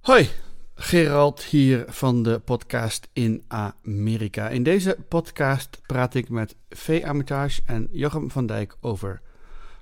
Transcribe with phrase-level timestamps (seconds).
[0.00, 0.28] Hoi,
[0.74, 4.48] Gerald hier van de podcast in Amerika.
[4.48, 7.02] In deze podcast praat ik met V.
[7.04, 9.20] Armitage en Jochem van Dijk over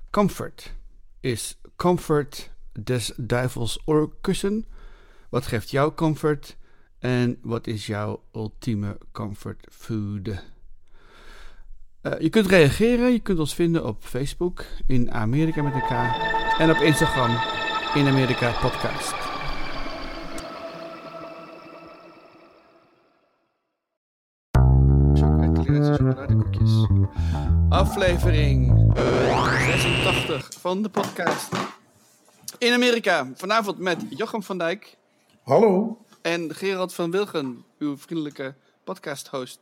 [0.09, 0.73] comfort.
[1.19, 2.51] Is comfort
[2.83, 4.65] des duivels oorkussen?
[5.29, 6.57] Wat geeft jou comfort?
[6.97, 10.27] En wat is jouw ultieme comfort food?
[10.27, 16.69] Uh, je kunt reageren, je kunt ons vinden op Facebook in Amerika met elkaar en
[16.69, 17.31] op Instagram
[17.93, 19.28] in Amerika Podcast.
[27.69, 31.49] Aflevering 86 van de podcast
[32.57, 33.31] in Amerika.
[33.35, 34.97] Vanavond met Jochem van Dijk.
[35.43, 35.97] Hallo.
[36.21, 38.53] En Gerald van Wilgen, uw vriendelijke
[38.83, 39.59] podcast-host.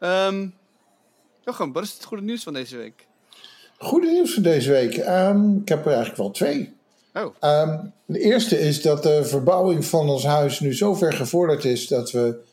[0.00, 0.54] Um,
[1.44, 3.06] Jochem, wat is het goede nieuws van deze week?
[3.78, 4.96] Goede nieuws van deze week.
[4.96, 6.72] Um, ik heb er eigenlijk wel twee.
[7.14, 7.60] Oh.
[7.68, 11.86] Um, de eerste is dat de verbouwing van ons huis nu zo ver gevorderd is
[11.86, 12.48] dat we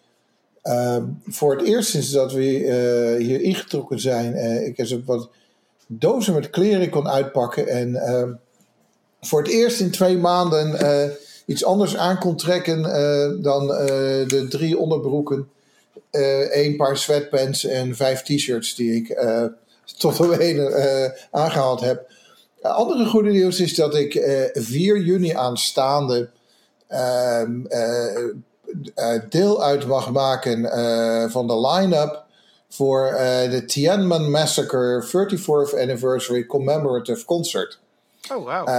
[1.28, 5.30] voor het eerst sinds dat we uh, hier ingetrokken zijn, uh, ik ook wat
[5.88, 8.40] dozen met kleren kon uitpakken en
[9.22, 11.14] voor het eerst in twee maanden uh,
[11.46, 12.82] iets anders aan kon trekken
[13.42, 13.68] dan
[14.28, 15.50] de drie onderbroeken,
[16.52, 19.20] één paar sweatpants en vijf t-shirts die ik
[19.98, 22.10] tot op heden aangehaald heb.
[22.62, 26.30] Andere goede nieuws is dat ik uh, 4 juni aanstaande
[26.90, 27.42] uh,
[29.30, 30.62] deel uit mag maken
[31.32, 32.24] van de line-up
[32.70, 33.16] voor
[33.50, 37.80] de Tiananmen Massacre 34th Anniversary Commemorative Concert.
[38.32, 38.70] Oh, wow.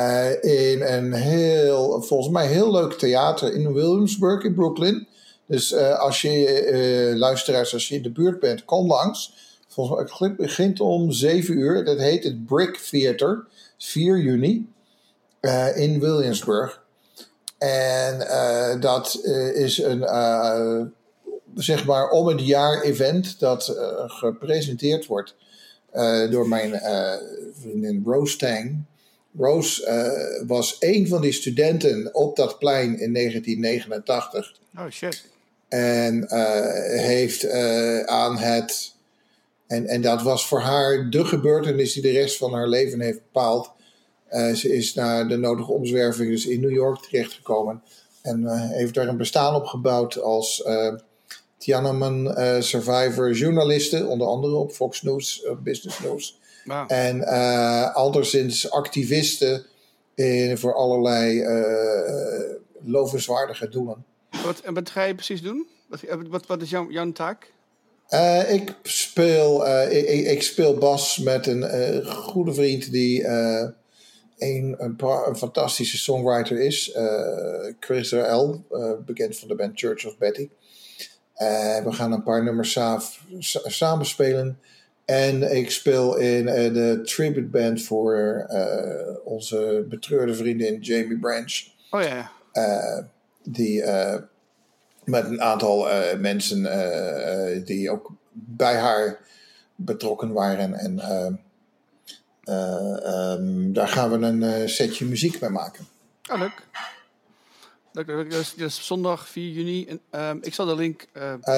[0.45, 5.07] in een heel, volgens mij heel leuk theater in Williamsburg in Brooklyn.
[5.47, 9.33] Dus als je, luisteraars, als je in de buurt bent, kom langs.
[9.69, 11.85] Volgens mij het begint om 7 uur.
[11.85, 13.47] Dat heet het Brick Theater.
[13.79, 14.73] 4 juni
[15.41, 16.83] uh, in Williamsburg.
[17.59, 20.03] En uh, dat uh, is een
[21.55, 25.37] zeg maar om het jaar event dat gepresenteerd wordt
[26.31, 26.81] door mijn
[27.61, 28.85] vriendin Rose Tang.
[29.39, 34.55] Rose was een van die studenten op dat plein in 1989.
[34.79, 35.25] Oh shit.
[35.69, 36.27] En
[36.99, 37.51] heeft
[38.07, 38.97] aan het
[39.69, 43.23] en, en dat was voor haar de gebeurtenis die de rest van haar leven heeft
[43.23, 43.71] bepaald.
[44.31, 47.83] Uh, ze is naar de nodige omzwerving dus in New York terechtgekomen.
[48.23, 50.95] En uh, heeft daar een bestaan op gebouwd als uh,
[51.59, 54.07] Tiananmen survivor journaliste.
[54.07, 56.39] Onder andere op Fox News, Business News.
[56.65, 56.93] Wow.
[56.93, 57.25] En
[57.95, 59.67] anderszins activiste
[60.15, 61.45] in, voor allerlei
[62.85, 64.05] lovenswaardige doelen.
[64.45, 65.67] Wat, en wat ga je precies doen?
[65.87, 67.53] Wat, wat, wat is jouw, jouw taak?
[68.11, 73.75] Uh, ik, speel, uh, ik, ik, speel bas met een uh, goede vriend die een,
[74.39, 76.97] een, een, fantastische songwriter is.
[77.81, 78.65] Chris L.,
[79.07, 80.49] bekend van de band Church of Betty.
[81.85, 83.01] we gaan een paar nummers sa
[83.65, 84.59] samen spelen.
[85.05, 88.47] En ik speel in de tribute band voor
[89.25, 91.65] onze betreurde vriendin Jamie Branch.
[91.91, 92.31] Oh ja.
[93.43, 93.83] die
[95.09, 99.19] met een aantal uh, mensen uh, die ook bij haar
[99.75, 100.75] betrokken waren.
[100.75, 101.01] En
[102.49, 105.87] um, daar gaan we een setje muziek mee maken.
[106.23, 106.63] Ah, leuk.
[107.93, 108.31] leuk.
[108.31, 109.87] Dus, dus zondag 4 juni.
[109.87, 111.07] En, um, ik zal de link.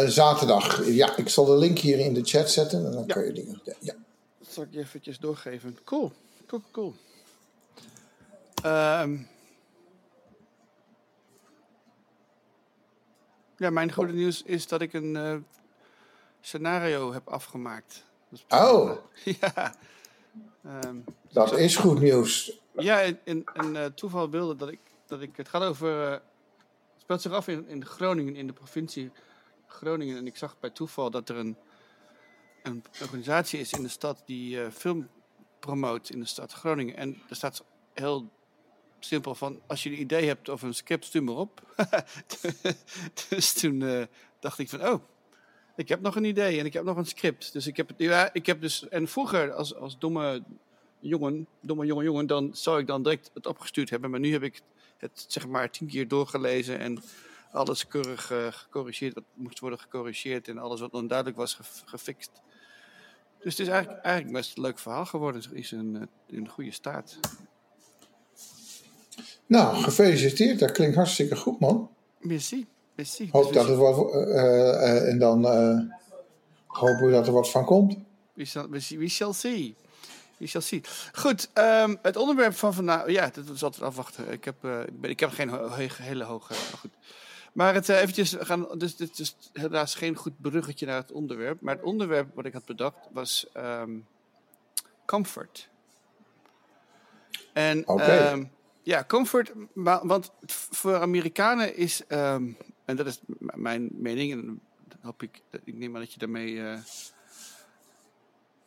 [0.06, 0.86] zaterdag.
[0.86, 2.86] Ja, ik zal de link hier in de chat zetten.
[2.86, 3.14] En dan ja.
[3.14, 3.62] kan je dingen.
[3.80, 3.94] Ja.
[4.38, 5.78] Dat zal ik je eventjes doorgeven.
[5.84, 6.12] Cool.
[6.46, 6.94] Cool, cool.
[8.66, 9.28] Um,
[13.60, 15.36] Ja, mijn goede nieuws is dat ik een uh,
[16.40, 18.04] scenario heb afgemaakt.
[18.28, 18.90] Dat oh.
[19.40, 19.74] ja.
[20.66, 22.60] Um, dat zo, is goed nieuws.
[22.72, 25.36] Ja, en, en uh, toeval wilde dat ik, dat ik...
[25.36, 26.06] Het gaat over...
[26.06, 29.10] Uh, het speelt zich af in, in Groningen, in de provincie
[29.66, 30.16] Groningen.
[30.16, 31.56] En ik zag bij toeval dat er een,
[32.62, 35.08] een organisatie is in de stad die uh, film
[35.58, 36.96] promoot in de stad Groningen.
[36.96, 38.30] En er staat heel
[38.98, 41.76] simpel van, als je een idee hebt of een script, stuur maar op.
[43.28, 44.02] dus toen uh,
[44.40, 45.02] dacht ik van, oh,
[45.80, 47.52] ik heb nog een idee en ik heb nog een script.
[47.52, 50.42] Dus ik heb, ja, ik heb dus, en vroeger als, als domme
[50.98, 54.10] jongen, domme jonge jongen, dan zou ik dan direct het opgestuurd hebben.
[54.10, 54.62] Maar nu heb ik
[54.98, 57.02] het zeg maar tien keer doorgelezen en
[57.52, 62.30] alles keurig uh, gecorrigeerd, wat moest worden gecorrigeerd en alles wat onduidelijk was gefixt.
[63.38, 65.42] Dus het is eigenlijk, eigenlijk best een leuk verhaal geworden.
[65.42, 67.18] Het is een, in een goede staat.
[69.46, 70.58] Nou, gefeliciteerd.
[70.58, 71.90] Dat klinkt hartstikke goed, man.
[72.18, 72.66] Merci.
[73.00, 73.28] Merci.
[73.30, 74.14] Hoop dus dat er wat...
[74.14, 75.44] Uh, uh, en dan
[76.66, 77.96] hopen we dat er wat van komt.
[78.32, 79.76] We shall, we shall see.
[80.36, 80.84] Je zal zien.
[81.12, 83.10] Goed, ehm, het onderwerp van vandaag.
[83.10, 84.32] Ja, dat is altijd afwachten.
[84.32, 86.52] Ik heb, uh, ik, heb geen ho hele hoge.
[86.52, 86.90] Maar goed.
[87.52, 88.78] Maar het uh, eventjes gaan.
[88.78, 91.60] Dus dit is helaas geen goed bruggetje naar het onderwerp.
[91.60, 94.06] Maar het onderwerp wat ik had bedacht was um,
[95.06, 95.68] comfort.
[97.52, 98.32] En okay.
[98.32, 98.50] um,
[98.82, 99.52] ja, comfort.
[99.72, 100.30] Maar, want
[100.70, 102.02] voor Amerikanen is.
[102.90, 104.32] En dat is mijn mening.
[104.32, 104.60] En
[105.00, 105.42] hoop ik.
[105.64, 106.52] Ik neem aan dat je daarmee.
[106.52, 106.78] Uh,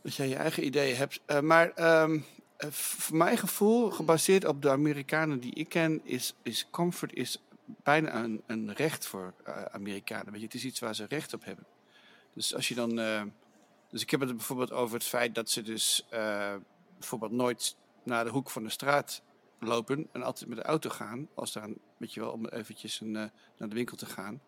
[0.02, 1.22] dat jij je eigen ideeën hebt.
[1.28, 2.26] Uh, maar um,
[2.70, 8.24] voor mijn gevoel, gebaseerd op de Amerikanen die ik ken, is, is comfort is bijna
[8.24, 9.34] een, een recht voor
[9.72, 10.32] Amerikanen.
[10.32, 11.66] Weet je, het is iets waar ze recht op hebben.
[12.34, 12.96] Dus als je dan.
[13.90, 16.06] Dus ik heb het bijvoorbeeld over het feit dat ze dus
[17.00, 19.22] bijvoorbeeld nooit naar de hoek van de straat
[19.64, 21.28] lopen en altijd met de auto gaan.
[21.34, 24.42] Als daar, weet je wel, om eventjes een, naar de winkel te gaan.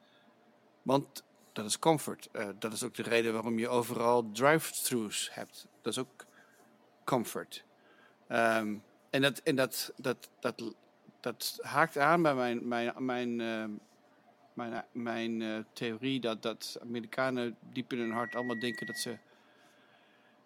[0.82, 1.24] Want
[1.54, 2.30] dat is comfort.
[2.34, 5.68] Uh, dat is ook de reden waarom je overal drive-thrus hebt.
[5.82, 6.26] Dat is ook
[7.04, 7.66] comfort.
[8.30, 10.76] Um, en dat, en dat, dat, dat,
[11.20, 13.66] dat haakt aan bij mijn, mijn, mijn, uh,
[14.54, 19.18] mijn, mijn uh, theorie dat, dat Amerikanen diep in hun hart allemaal denken dat ze,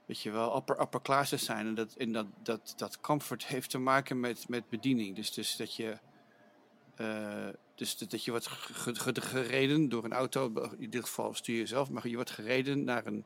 [0.10, 1.68] weet je wel, upper, upper classes zijn.
[1.68, 5.16] En dat, en dat, dat, dat comfort heeft te maken met, met bediening.
[5.16, 5.98] Dus, dus dat je.
[6.98, 8.48] Uh, dus dat je wordt
[9.22, 13.06] gereden door een auto, in dit geval stuur je zelf, maar je wordt gereden naar
[13.06, 13.26] een,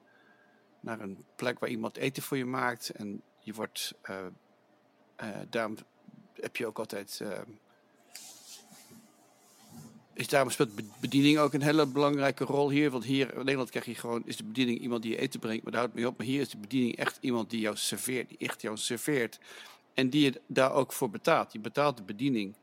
[0.80, 2.90] naar een plek waar iemand eten voor je maakt.
[2.90, 4.26] En je wordt, uh,
[5.50, 5.78] daarom
[6.34, 7.22] heb je ook altijd,
[10.14, 12.92] is daarom speelt bediening ook een hele belangrijke rol hier.
[12.92, 15.64] Want hier in Nederland krijg je gewoon, is de bediening iemand die je eten brengt,
[15.64, 16.18] maar daar houdt mee op.
[16.18, 19.40] Maar hier is de bediening echt iemand die jou serveert, die echt jou serveert.
[19.94, 21.54] En die je daar ook voor betaalt.
[21.54, 22.54] Je betaalt de bediening.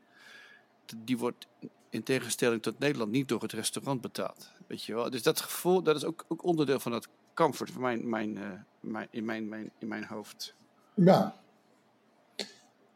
[0.97, 1.47] Die wordt
[1.89, 4.51] in tegenstelling tot Nederland niet door het restaurant betaald.
[4.67, 5.09] Weet je wel?
[5.09, 8.43] Dus dat gevoel, dat is ook, ook onderdeel van dat comfort mijn, mijn, uh,
[8.79, 10.53] mijn, in, mijn, mijn, in mijn hoofd.
[10.93, 11.40] Ja.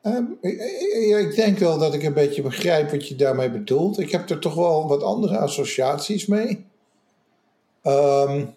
[0.07, 0.59] Um, ik,
[1.19, 3.99] ik, denk wel dat ik een beetje begrijp wat je daarmee bedoelt.
[3.99, 6.65] Ik heb er toch wel wat andere associaties mee.
[7.83, 8.53] Um,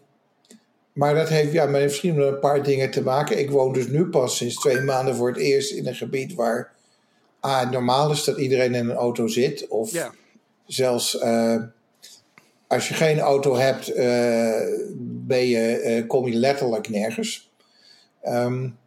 [0.92, 3.38] maar dat heeft ja, met misschien een paar dingen te maken.
[3.38, 6.72] Ik woon dus nu pas sinds twee maanden voor het eerst in een gebied waar
[7.40, 9.68] ah, normaal is dat iedereen in een auto zit.
[9.68, 10.12] Of ja.
[10.66, 11.62] Zelfs uh,
[12.66, 13.96] als je geen auto hebt, uh,
[14.98, 17.50] ben je, uh, kom je letterlijk nergens.
[18.24, 18.78] Um,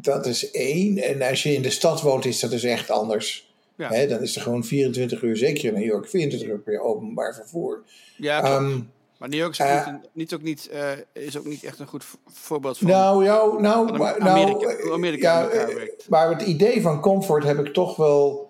[0.00, 0.98] dat is één.
[0.98, 3.52] En als je in de stad woont, is dat dus echt anders.
[3.76, 3.88] Ja.
[3.88, 7.34] He, dan is er gewoon 24 uur, zeker in New York, 24 uur per openbaar
[7.34, 7.82] vervoer.
[8.16, 11.64] Ja, um, maar New York is, uh, niet, niet, ook niet, uh, is ook niet
[11.64, 12.86] echt een goed voorbeeld van.
[12.86, 15.68] Nou, jou, nou, van Amerika, nou, Amerika ja,
[16.08, 18.48] maar het idee van comfort heb ik toch wel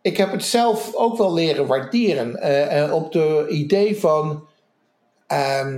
[0.00, 2.38] ik heb het zelf ook wel leren waarderen.
[2.42, 4.46] Uh, op de idee van.
[5.32, 5.76] Uh,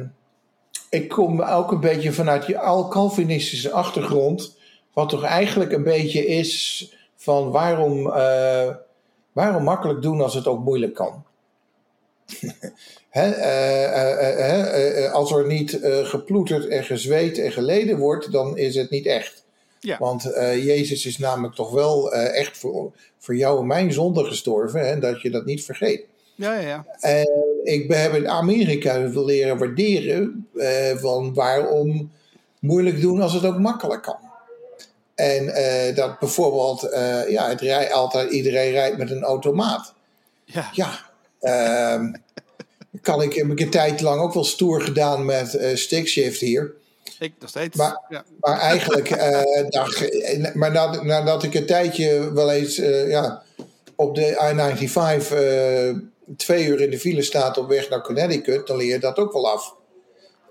[0.91, 4.57] ik kom ook een beetje vanuit je al-Calvinistische achtergrond.
[4.93, 8.71] Wat toch eigenlijk een beetje is van waarom, uh,
[9.33, 11.25] waarom makkelijk doen als het ook moeilijk kan.
[15.13, 19.45] als er niet geploeterd en gezweet en geleden wordt, dan is het niet echt.
[19.81, 19.99] Ja.
[19.99, 20.23] Want
[20.55, 24.89] Jezus is namelijk toch wel echt voor, voor jou en mijn zonde gestorven.
[24.89, 26.05] En dat je dat niet vergeet.
[26.35, 26.87] Ja, ja, ja.
[27.01, 32.13] En ik heb in Amerika wil leren waarderen uh, van waarom
[32.59, 34.19] moeilijk doen als het ook makkelijk kan.
[35.15, 35.47] En
[35.95, 36.89] dat bijvoorbeeld,
[37.29, 39.95] ja, het rij, altijd, iedereen rijdt met een automaat.
[40.45, 40.71] Ja.
[40.73, 40.99] Ja.
[41.41, 42.13] Ehm,
[43.03, 46.73] kan ik, heb ik een tijd lang ook wel stoer gedaan met stickshift hier.
[47.19, 47.77] Ik nog steeds.
[47.77, 48.25] Maar, ja.
[48.41, 49.11] maar eigenlijk,
[50.61, 53.43] maar nadat, nadat ik een tijdje wel eens ja,
[54.01, 55.97] op de I-95 uh,
[56.37, 59.33] twee uur in de file staat op weg naar Connecticut, dan leer je dat ook
[59.33, 59.75] wel af.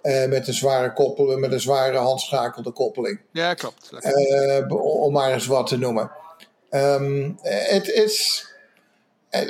[0.01, 3.21] met een zware koppeling, met een zware handschakelde koppeling.
[3.31, 3.89] Ja, klopt.
[4.67, 6.11] om maar eens wat te noemen.
[6.69, 8.47] Um, het is.
[9.29, 9.49] En,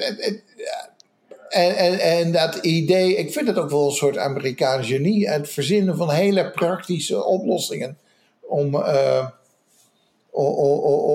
[1.78, 5.30] en, en dat idee, ik vind het ook wel een soort Amerikaans genie.
[5.30, 7.98] Het verzinnen van hele praktische oplossingen.
[8.42, 9.28] Om, uh,
[10.32, 10.54] om,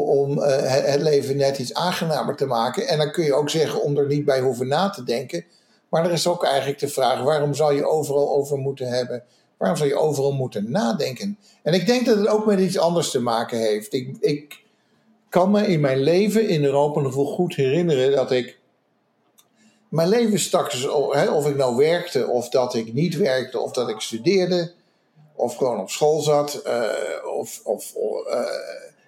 [0.08, 2.88] om uh, het leven net iets aangenamer te maken.
[2.88, 5.44] En dan kun je ook zeggen om er niet bij hoeven na te denken.
[5.88, 9.22] Maar er is ook eigenlijk de vraag: waarom zou je overal over moeten hebben?
[9.56, 11.38] Waarom zou je overal moeten nadenken?
[11.62, 13.92] En ik denk dat het ook met iets anders te maken heeft.
[13.92, 14.62] Ik, ik
[15.28, 18.58] kan me in mijn leven in Europa nog wel goed herinneren dat ik
[19.88, 24.00] mijn leven straks, of ik nou werkte, of dat ik niet werkte, of dat ik
[24.00, 24.72] studeerde,
[25.34, 27.94] of gewoon op school zat, uh, of, of
[28.28, 28.40] uh,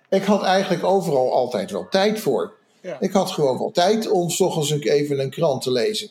[0.09, 2.55] ik had eigenlijk overal altijd wel tijd voor.
[2.81, 2.97] Ja.
[3.01, 6.11] Ik had gewoon wel tijd om s ochtends even een krant te lezen,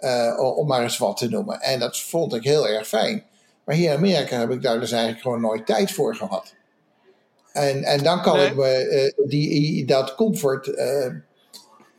[0.00, 1.60] uh, om maar eens wat te noemen.
[1.60, 3.24] En dat vond ik heel erg fijn.
[3.64, 6.54] Maar hier in Amerika heb ik daar dus eigenlijk gewoon nooit tijd voor gehad.
[7.52, 8.46] En, en dan kan Nee.
[8.46, 11.12] ik me eh, die, dat comfort, eh, eh,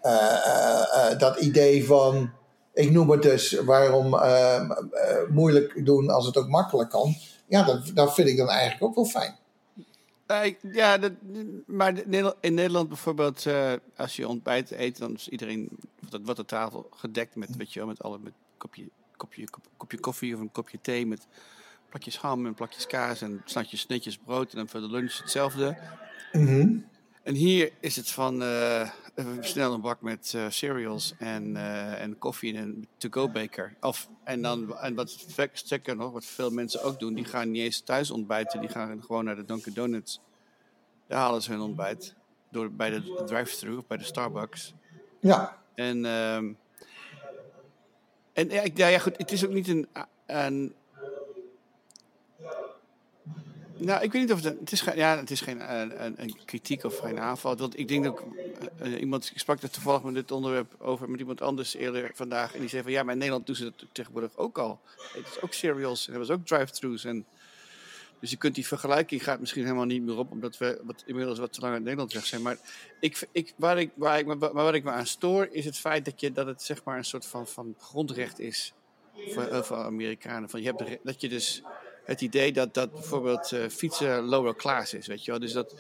[0.01, 2.31] eh, eh, dat idee van,
[2.74, 4.69] ik noem het dus, waarom eh, eh,
[5.29, 7.15] moeilijk doen als het ook makkelijk kan.
[7.48, 9.36] Ja, dat, dat vind ik dan eigenlijk ook wel fijn.
[10.25, 11.12] Eh, ja, dat,
[11.65, 11.98] maar
[12.39, 15.70] in Nederland bijvoorbeeld, eh, als je ontbijt eet, dan is iedereen
[16.10, 19.67] dat wordt de tafel gedekt met, weet je wel, met alle met kopje, kopje, kop-
[19.77, 21.27] kopje koffie of een kopje thee met
[21.89, 25.77] plakjes ham en plakjes kaas en snatjes netjes brood en dan voor de lunch hetzelfde.
[26.32, 26.77] Mhm.
[27.24, 28.89] En hier is het van eh,
[29.39, 33.75] snel een bak met eh, cereals en, eh, en koffie in een to-go beker.
[33.81, 37.62] Of, en, dan, en wat sterker nog, wat veel mensen ook doen, die gaan niet
[37.62, 38.60] eens thuis ontbijten.
[38.60, 40.19] Die gaan gewoon naar de Dunkin' Donuts.
[41.07, 42.15] Daar halen ze hun ontbijt.
[42.50, 44.74] Door, bij de drive-thru of bij de Starbucks.
[45.19, 46.51] Ja, En, ehm,
[48.34, 49.88] en ja, ik- ja, ja, goed, het is ook niet een,
[50.25, 50.74] een.
[53.77, 54.60] Nou, ik weet niet of het.
[54.60, 57.55] Het is geen, ja, het is geen eh, een, een kritiek of geen aanval.
[57.55, 58.24] Want ik denk ook.
[58.77, 62.12] eh, eh, iemand, ik sprak er toevallig met dit onderwerp over met iemand anders eerder
[62.13, 62.53] vandaag.
[62.53, 64.79] En die zei van ja, maar in Nederland doen ze dat tegenwoordig ook al.
[65.13, 67.03] Het is ook cereals en er was ook drive-thrus.
[67.03, 67.25] En,
[68.20, 71.39] dus je kunt die vergelijking gaat misschien helemaal niet meer op, omdat we wat, inmiddels
[71.39, 72.41] wat te lang uit Nederland weg zijn.
[72.41, 72.58] Maar
[73.00, 76.32] ik, ik, waar, ik, waar, ik, ik me aan stoor, is het feit dat, je,
[76.32, 78.74] dat het zeg maar een soort van, van grondrecht is
[79.29, 80.50] voor Amerikanen.
[80.50, 81.63] Van je hebt dat je dus
[82.05, 85.39] het idee dat, dat bijvoorbeeld eh, fietsen lower class is, weet je wel.
[85.39, 85.75] Dus dat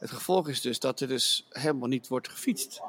[0.00, 2.80] het gevolg is dus dat er dus helemaal niet wordt gefietst.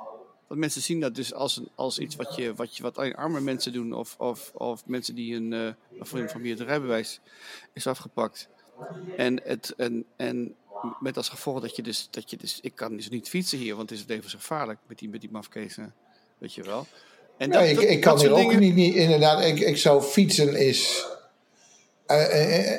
[0.48, 3.16] Want mensen zien dat dus als, een, als iets wat, je, wat, je, wat alleen
[3.16, 7.20] arme mensen doen, of, of, of mensen die eh van, van wie het rijbewijs
[7.74, 8.48] is afgepakt.
[9.18, 10.56] En, het, en, en
[11.00, 13.76] met als gevolg dat je dus, dat je dus, ik kan dus niet fietsen hier,
[13.76, 15.94] want het is levensgevaarlijk met die, met die mafkezen,
[16.38, 16.88] weet je wel.
[17.38, 19.44] En ik, ik kan hier ook dingen- niet, niet inderdaad.
[19.44, 21.06] Ik, ik zou fietsen is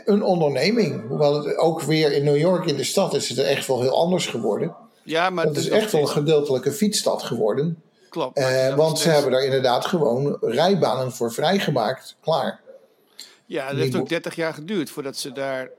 [0.05, 1.09] een onderneming.
[1.09, 3.81] Hoewel het ook weer in New York in de stad is het er echt wel
[3.81, 4.75] heel anders geworden.
[5.03, 7.83] Ja, maar Het is echt wel een gedeeltelijke fietsstad geworden.
[8.09, 8.37] klopt.
[8.39, 12.17] Eh, want ze hebben daar inderdaad gewoon rijbanen voor vrijgemaakt.
[12.21, 12.61] Klaar.
[13.47, 15.71] Ja, Die heeft ook bo- 30 jaar geduurd voordat ze daar.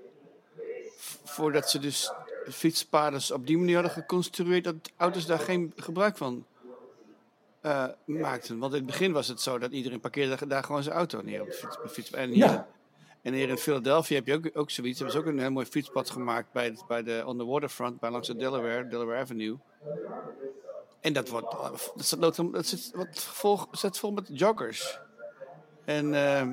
[1.24, 2.12] Voordat ze dus
[2.51, 6.45] fietspaden op die manier hadden geconstrueerd dat auto's daar geen gebruik van
[7.62, 8.57] eh, maakten.
[8.57, 11.41] Want in het begin was het zo dat iedereen parkeerde daar gewoon zijn auto neer
[11.41, 11.77] op de fiets.
[11.77, 12.12] op de fiets.
[12.12, 12.67] En, hier, Ja.
[13.24, 15.00] En hier in Philadelphia heb je ook, ook zoiets.
[15.00, 18.00] Hebben ze ook een heel mooi fietspad gemaakt bij, het- bij de, on the waterfront,
[18.00, 19.58] bij langs de Delaware, Delaware Avenue.
[21.01, 21.51] En dat wordt,
[21.96, 25.00] dat zit, nood- dat zit, wat gevolg, zit vol met joggers.
[25.86, 26.51] En, ehm,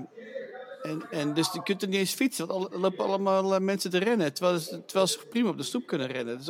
[0.82, 3.60] en, en dus je kunt er niet eens fietsen, want alle- er lopen allemaal eh,
[3.60, 4.32] mensen te rennen.
[4.34, 6.38] Terwijl ze, terwijl ze prima op de stoep kunnen rennen.
[6.38, 6.46] Dat is,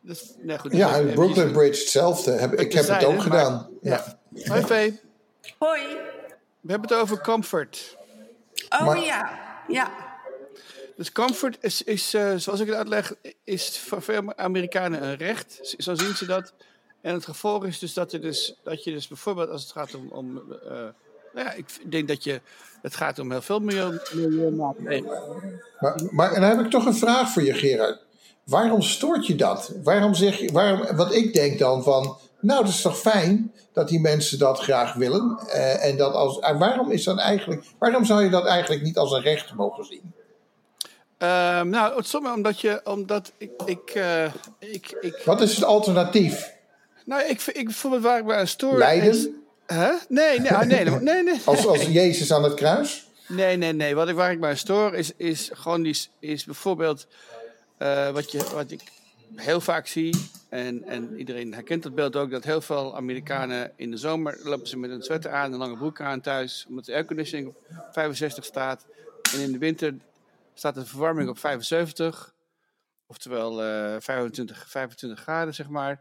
[0.00, 2.30] dat is, nee, goed, dat Ja, is en even- Brooklyn Bridge hetzelfde.
[2.30, 3.68] Heb, ik heb het ook maar- gedaan.
[3.82, 4.18] Ja.
[4.32, 4.48] Ja.
[4.50, 5.00] Hoi Vee,
[5.58, 5.80] Hoi.
[6.60, 7.96] we hebben het over comfort.
[8.68, 9.90] Oh Maar- ja, ja.
[10.96, 15.74] Dus comfort is, is eh, zoals ik het uitleg, is voor veel Amerikanen een recht.
[15.78, 16.52] Zo zien ze dat.
[17.00, 19.94] En het gevolg is dus dat, er dus, dat je dus bijvoorbeeld als het gaat
[19.94, 20.08] om...
[20.08, 20.70] om eh,
[21.34, 22.40] nou ja, ik denk dat je...
[22.82, 25.22] Het gaat om heel veel miljoen, milieumaatregelen.
[25.80, 28.04] Maar, maar en dan heb ik toch een vraag voor je, Gerard.
[28.44, 29.72] Waarom stoort je dat?
[29.82, 33.88] Waarom zeg je, waarom, want ik denk dan van, nou, dat is toch fijn dat
[33.88, 35.38] die mensen dat graag willen.
[35.48, 38.96] eh, en dat als, en waarom is dat eigenlijk, waarom zou je dat eigenlijk niet
[38.96, 40.12] als een recht mogen zien?
[41.18, 42.80] Ehm, nou, het sommige omdat je...
[42.84, 43.50] Omdat ik...
[43.64, 44.24] ik, eh,
[44.58, 46.54] ik, ik Wat is het alternatief?
[47.04, 49.90] nou, ik, ik bijvoorbeeld waar ik bij een Hè?
[50.08, 51.40] Nee, nee, ah, nee, nee, nee, nee.
[51.44, 53.06] Als, als Jezus aan het kruis?
[53.28, 53.94] Nee, nee, nee.
[53.94, 57.06] Wat ik, waar ik bij stoor is, is gewoon die, is bijvoorbeeld
[57.78, 58.80] eh, wat, je, wat ik
[59.34, 60.30] heel vaak zie.
[60.48, 62.30] En, en iedereen herkent dat beeld ook.
[62.30, 65.76] Dat heel veel Amerikanen in de zomer lopen ze met een sweater aan, een lange
[65.76, 66.66] broek aan thuis.
[66.68, 67.56] Omdat de airconditioning op
[67.92, 68.86] 65 staat.
[69.34, 69.96] En in de winter
[70.54, 72.34] staat de verwarming op 75.
[73.06, 76.00] Oftewel eh 25, 25 graden, zeg maar.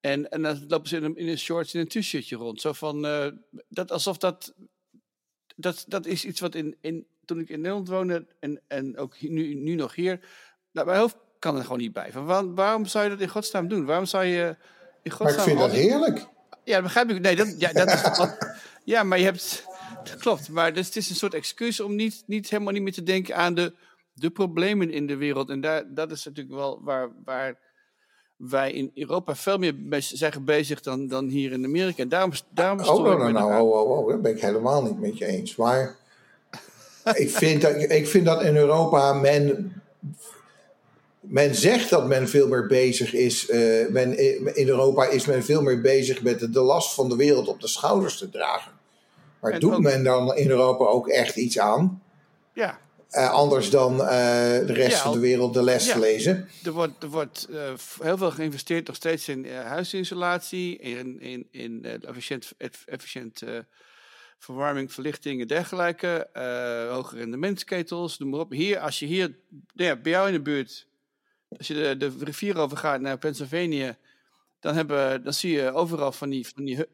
[0.00, 2.60] En, en dan lopen ze in een, in een shorts en een t-shirtje rond.
[2.60, 3.28] Zo van, eh,
[3.68, 4.54] dat, alsof dat
[5.56, 9.20] dat, dat is iets wat in, in, toen ik in Nederland woonde en, en ook
[9.20, 10.20] nu, nu nog hier,
[10.72, 12.12] nou, mijn hoofd kan er gewoon niet bij.
[12.12, 13.84] Van, waarom zou je dat in godsnaam doen?
[13.84, 14.56] Waarom zou je
[15.02, 15.38] in Maar godsnaam...
[15.38, 16.26] ik vind dat heerlijk.
[16.64, 17.20] Ja, dat begrijp ik.
[17.20, 18.36] Nee, dat, ja, dat is wat...
[18.84, 19.64] Ja, maar je hebt...
[20.04, 22.92] Dat klopt, maar dus het is een soort excuus om niet, niet helemaal niet meer
[22.92, 23.74] te denken aan de,
[24.12, 25.50] de problemen in de wereld.
[25.50, 27.58] En daar, dat is natuurlijk wel waar, waar
[28.36, 32.02] wij in Europa veel meer mee zijn bezig dan, dan hier in Amerika.
[32.02, 34.82] En daarom, daarom Oh, stoor nou, nou, nou, oh, oh, oh, dat ben ik helemaal
[34.82, 35.56] niet met je eens.
[35.56, 35.96] Maar
[37.14, 39.72] ik vind, dat, ik vind dat in Europa men.
[41.28, 43.48] Men zegt dat men veel meer bezig is.
[43.48, 44.18] eh, men,
[44.56, 47.60] in Europa is men veel meer bezig met de, de last van de wereld op
[47.60, 48.72] de schouders te dragen.
[49.40, 52.02] Maar En doet ook- men dan in Europa ook echt iets aan?
[52.52, 52.78] Ja,
[53.10, 54.08] eh, anders dan eh,
[54.66, 55.98] de rest Ja, van de wereld de les Ja.
[55.98, 56.48] lezen.
[56.64, 61.48] Er wordt, er wordt eh, heel veel geïnvesteerd nog steeds in eh, huisinsolatie, in, in,
[61.50, 63.58] in eh, efficiënt, eff- efficiënt eh,
[64.38, 66.28] verwarming, verlichting en dergelijke.
[66.32, 68.50] eh hoge rendementsketels, noem maar op.
[68.50, 69.36] Hier, als je hier,
[69.74, 70.85] nou ja, bij jou in de buurt,
[71.48, 73.96] als je de, de rivier overgaat naar Pennsylvania,
[74.60, 76.84] dan, hebben, dan zie je overal van die, van die,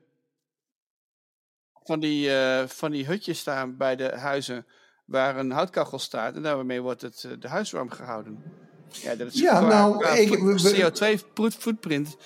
[1.85, 4.67] van die, eh, van die hutjes staan bij de huizen
[5.05, 6.35] waar een houtkachel staat.
[6.35, 8.43] En daarmee wordt het, eh, de huis warm gehouden.
[8.89, 12.17] Ja, dat is Ja, qua- nou, qua ik- voet- we- we- CO2-footprint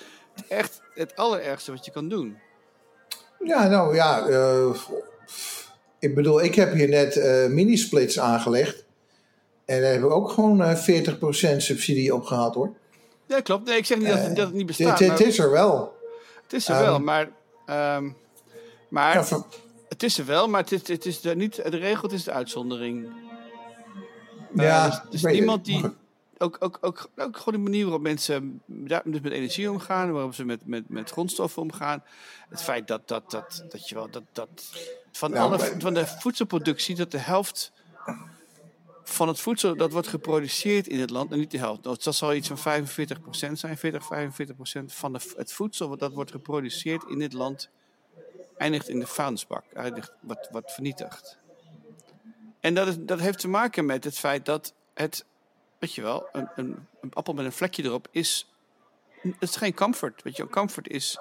[0.47, 2.37] echt het allerergste wat je kan doen.
[3.39, 4.27] Ja, nou ja.
[4.27, 4.81] eh,
[5.99, 7.15] ik bedoel, ik heb hier net
[7.51, 8.85] mini-splits aangelegd.
[9.67, 12.73] En daar hebben we ook gewoon eh 40% subsidie op gehad hoor.
[13.25, 13.65] Ja, klopt.
[13.67, 14.99] Nee, ik zeg niet dat, het- dat het niet bestaat.
[14.99, 15.97] Het, is er wel.
[16.43, 17.29] het is er ehm, wel, maar...
[17.65, 18.09] ehm,
[18.89, 19.41] maar Ja,
[19.89, 22.23] het is er wel, maar het is, het is de, niet, de regel het is
[22.23, 23.07] de uitzondering.
[24.55, 25.85] ja, dus- dus niemand die-
[26.39, 30.33] Ook, ook, ook, ook gewoon de manier waarop mensen daar- dus met energie omgaan, waarop
[30.33, 32.03] ze met, met, met grondstoffen omgaan.
[32.49, 34.47] Het feit dat, dat, dat, dat je wel dat, dat
[35.11, 37.71] van, Nou, alle, van de voedselproductie, dat de helft
[39.09, 42.33] van het voedsel dat wordt geproduceerd in het land, en niet de helft, dat zal
[42.33, 44.09] iets van 45% zijn, 40,
[44.81, 47.69] 45% van het voedsel wat dat wordt geproduceerd in dit land,
[48.57, 51.37] eindigt in de vuilnisbak, eindigt, wordt, wordt vernietigd.
[52.59, 55.25] En dat, is, dat heeft te maken met het feit dat het,
[55.79, 58.51] weet je wel, een, een, een appel met een vlekje erop is,
[59.21, 60.23] het is geen comfort.
[60.23, 61.19] Weet je, comfort is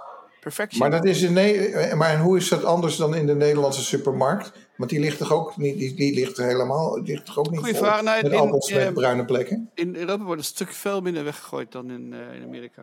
[0.79, 3.85] Maar, dat is in Ne- maar en hoe is dat anders dan in de Nederlandse
[3.85, 4.53] supermarkt?
[4.77, 7.51] Want die ligt toch ook niet, die, die ligt er helemaal, die ligt toch ook
[7.51, 8.03] niet Goeie vol vraag.
[8.03, 9.71] Nou, met in- appels eh, met bruine plekken?
[9.75, 12.83] in Europa wordt een stuk veel minder weggegooid dan in, eh, in Amerika.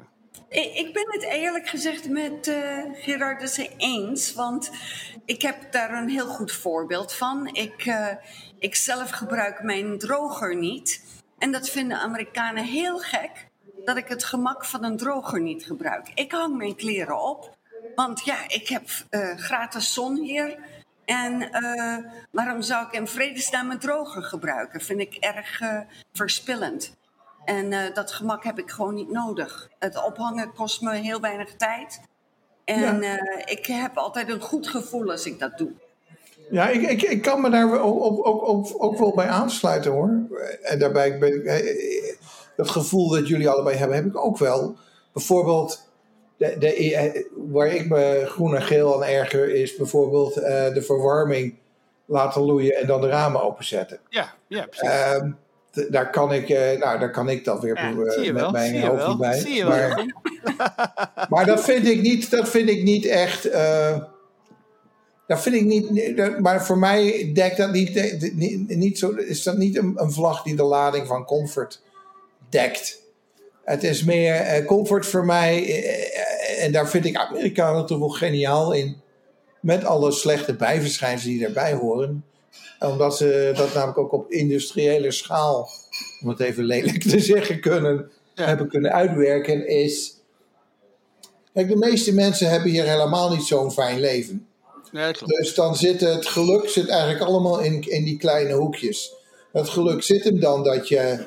[0.50, 2.58] Ik, ik ben het eerlijk gezegd met eh
[2.94, 4.72] Gerardussen eens, want
[5.26, 7.50] ik heb daar een heel goed voorbeeld van.
[7.52, 8.08] Ik, eh,
[8.60, 11.02] ik zelf gebruik mijn droger niet.
[11.38, 13.48] En dat vinden Amerikanen heel gek,
[13.86, 16.12] dat ik het gemak van een droger niet gebruik.
[16.14, 17.58] Ik hang mijn kleren op,
[17.96, 20.58] want ja, ik heb eh, gratis zon hier.
[21.06, 21.98] En eh,
[22.32, 24.82] waarom zou ik in vredesnaam een droger gebruiken?
[24.82, 25.80] Vind ik erg eh,
[26.14, 26.96] verspillend.
[27.46, 29.70] En dat gemak heb ik gewoon niet nodig.
[29.80, 32.02] Het ophangen kost me heel weinig tijd.
[32.66, 33.46] En Ja.
[33.46, 35.72] ik heb altijd een goed gevoel als ik dat doe.
[36.50, 40.10] Ja, ik, ik, ik kan me daar ook, ook, ook, ook, wel bij aansluiten hoor.
[40.62, 42.18] En daarbij ben ik,
[42.56, 44.76] dat gevoel dat jullie allebei hebben, heb ik ook wel.
[45.14, 45.90] Bijvoorbeeld,
[46.38, 50.82] de, de, eh, waar ik me groen en geel aan erger, is bijvoorbeeld eh, de
[50.82, 51.56] verwarming
[52.06, 54.00] laten loeien en dan de ramen openzetten.
[54.10, 54.90] Ja, ja precies.
[54.90, 55.32] Ehm,
[55.90, 58.98] daar, kan ik, eh, nou, daar kan ik dan weer Ja, met wel, mijn hoofd
[58.98, 59.40] wel, niet bij.
[59.40, 60.14] zie je wel, maar, Jeroen.
[61.30, 63.46] maar dat vind ik niet, dat vind ik niet echt.
[63.46, 63.98] eh,
[65.28, 66.18] dat vind ik niet.
[66.18, 68.22] dat- Maar voor mij dekt dat niet,
[68.68, 71.82] niet zo, is dat niet een, een vlag die de lading van comfort
[72.54, 73.02] dekt.
[73.64, 75.66] Het is meer eh, comfort voor mij.
[75.84, 79.02] eh, en daar vind ik Amerikanen toch wel geniaal in.
[79.60, 82.26] Met alle slechte bijverschijnselen die daarbij horen.
[82.80, 85.70] Omdat ze dat namelijk ook op industriële schaal,
[86.22, 88.46] om het even lelijk te zeggen, kunnen, Ja.
[88.46, 89.68] hebben kunnen uitwerken.
[89.68, 90.16] Is.
[91.54, 94.48] Kijk, de meeste mensen hebben hier helemaal niet zo'n fijn leven.
[94.92, 95.12] Ja.
[95.26, 99.14] Dus dan zit het geluk zit eigenlijk allemaal in, in die kleine hoekjes.
[99.52, 101.20] Het geluk zit hem dan dat je eh, eh,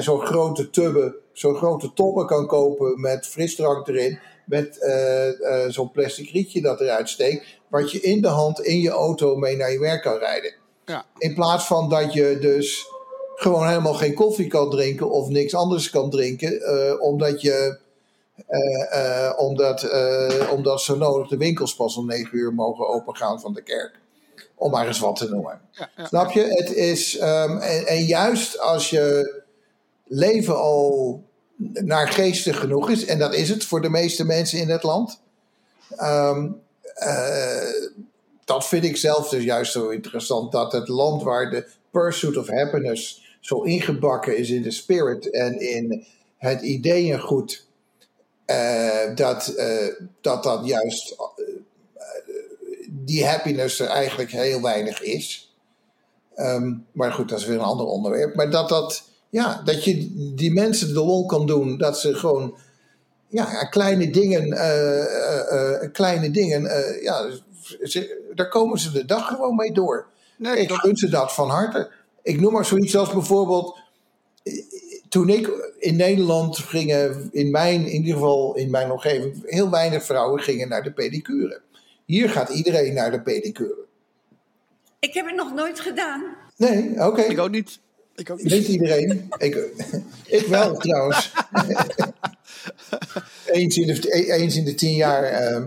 [0.00, 4.18] zo'n grote tubben, zo'n grote tobben kan kopen met frisdrank erin.
[4.44, 7.46] Met eh, eh, zo'n plastic rietje dat eruit steekt.
[7.68, 10.54] Wat je in de hand in je auto mee naar je werk kan rijden.
[10.84, 11.04] Ja.
[11.18, 12.86] In plaats van dat je dus
[13.34, 16.60] gewoon helemaal geen koffie kan drinken of niks anders kan drinken.
[16.60, 17.78] eh, omdat je
[18.46, 23.40] eh, eh, omdat, eh, omdat zo nodig de winkels pas om negen uur mogen opengaan
[23.40, 24.00] van de kerk.
[24.58, 25.60] Om maar eens wat te noemen.
[25.70, 26.06] Ja, ja.
[26.06, 26.40] Snap je?
[26.40, 29.36] Het is, ehm, en, en juist als je
[30.04, 31.22] leven al
[31.72, 35.20] naar geestig genoeg is, en dat is het voor de meeste mensen in het land.
[35.96, 36.48] ehm,
[36.94, 37.68] eh,
[38.44, 40.52] dat vind ik zelf dus juist zo interessant.
[40.52, 45.60] Dat het land waar de pursuit of happiness zo ingebakken is in de spirit en
[45.60, 47.66] in het ideeëngoed
[48.44, 49.86] eh, dat, eh,
[50.20, 51.16] dat dat juist
[53.08, 55.56] die happiness er eigenlijk heel weinig is.
[56.34, 58.34] Ehm, maar goed, dat is weer een ander onderwerp.
[58.34, 62.56] Maar dat, dat, ja, dat je die mensen de lol kan doen, dat ze gewoon
[63.28, 66.62] ja, kleine dingen, eh, eh, eh, kleine dingen,
[67.02, 67.30] ja,
[67.82, 70.06] ze, daar komen ze de dag gewoon mee door.
[70.38, 71.90] Nee, Ik gun ze dat van harte.
[72.22, 73.78] Ik noem maar zoiets als bijvoorbeeld.
[75.08, 80.04] Toen ik in Nederland gingen, in mijn, in ieder geval in mijn omgeving, heel weinig
[80.04, 81.60] vrouwen gingen naar de pedicure.
[82.08, 83.84] Hier gaat iedereen naar de pedicure.
[84.98, 86.24] Ik heb het nog nooit gedaan.
[86.56, 87.20] Nee, oké.
[87.22, 87.78] Ik ook niet.
[88.14, 88.52] Ik ook niet.
[88.52, 89.28] Niet iedereen.
[89.38, 89.56] Ik,
[90.26, 91.32] ik wel trouwens.
[93.46, 95.66] eens, in de, eens in de tien jaar uh,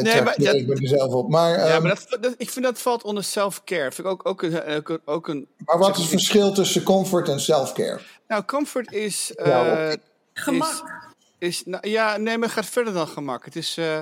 [0.00, 1.28] Nee, maar dat- ik me zelf op.
[1.30, 3.92] Maar, Ja, ehm, maar dat, dat- ik vind dat valt onder self-care.
[3.92, 5.48] Vind ik ook, ook, een, ook, een- ook een.
[5.64, 8.00] maar wat is het verschil tussen comfort en self-care?
[8.28, 9.32] Nou, comfort is.
[9.34, 9.96] eh, Ja,
[10.32, 11.02] Gemak.
[11.38, 13.44] is nou, ja, nee, maar het gaat verder dan gemak.
[13.44, 14.00] Het is eh,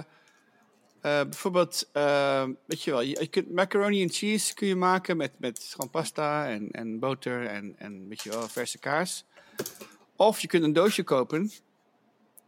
[1.02, 5.32] eh, bijvoorbeeld, eh, weet je wel, je, kunt macaroni en cheese kun je maken met,
[5.38, 9.24] met gewoon pasta en, en boter en, en weet je wel, verse kaas.
[10.16, 11.50] Of je kunt een doosje kopen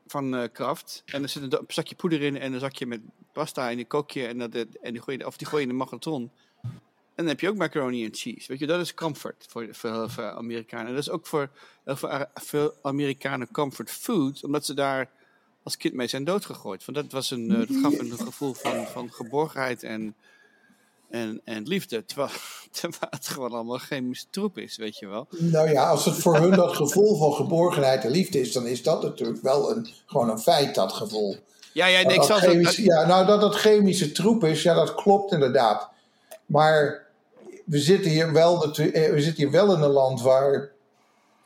[0.06, 3.00] van eh Kraft en er zit een, een zakje poeder in en een zakje met
[3.32, 5.68] pasta en die kook je en, dat, en die gooi je, of die gooi je
[5.68, 6.30] in de magnetron.
[6.62, 8.48] En dan heb je ook macaroni en cheese.
[8.48, 10.86] Weet je, dat is comfort voor, voor heel veel Amerikanen.
[10.86, 11.50] En dat is ook voor
[11.84, 15.10] heel veel Amerikanen comfort food, omdat ze daar
[15.64, 16.85] als kind mee zijn doodgegooid.
[16.85, 20.14] Want dat, was een, eh, dat gaf een gevoel van, van geborgenheid en,
[21.11, 22.05] en, en liefde.
[22.05, 22.31] Terwijl,
[22.81, 25.27] terwijl het gewoon allemaal chemische troep is, weet je wel.
[25.31, 28.83] Nou ja, als het voor hun dat gevoel van geborgenheid en liefde is, dan is
[28.83, 31.37] dat natuurlijk wel een, gewoon een feit, dat gevoel.
[31.72, 34.94] Ja, ja, nee, ik Dat zal ja, nou, dat het chemische troep is, ja, dat
[34.94, 35.88] klopt inderdaad.
[36.46, 37.07] Maar
[37.64, 40.70] we zitten hier wel, eh, we zitten hier wel in een land waar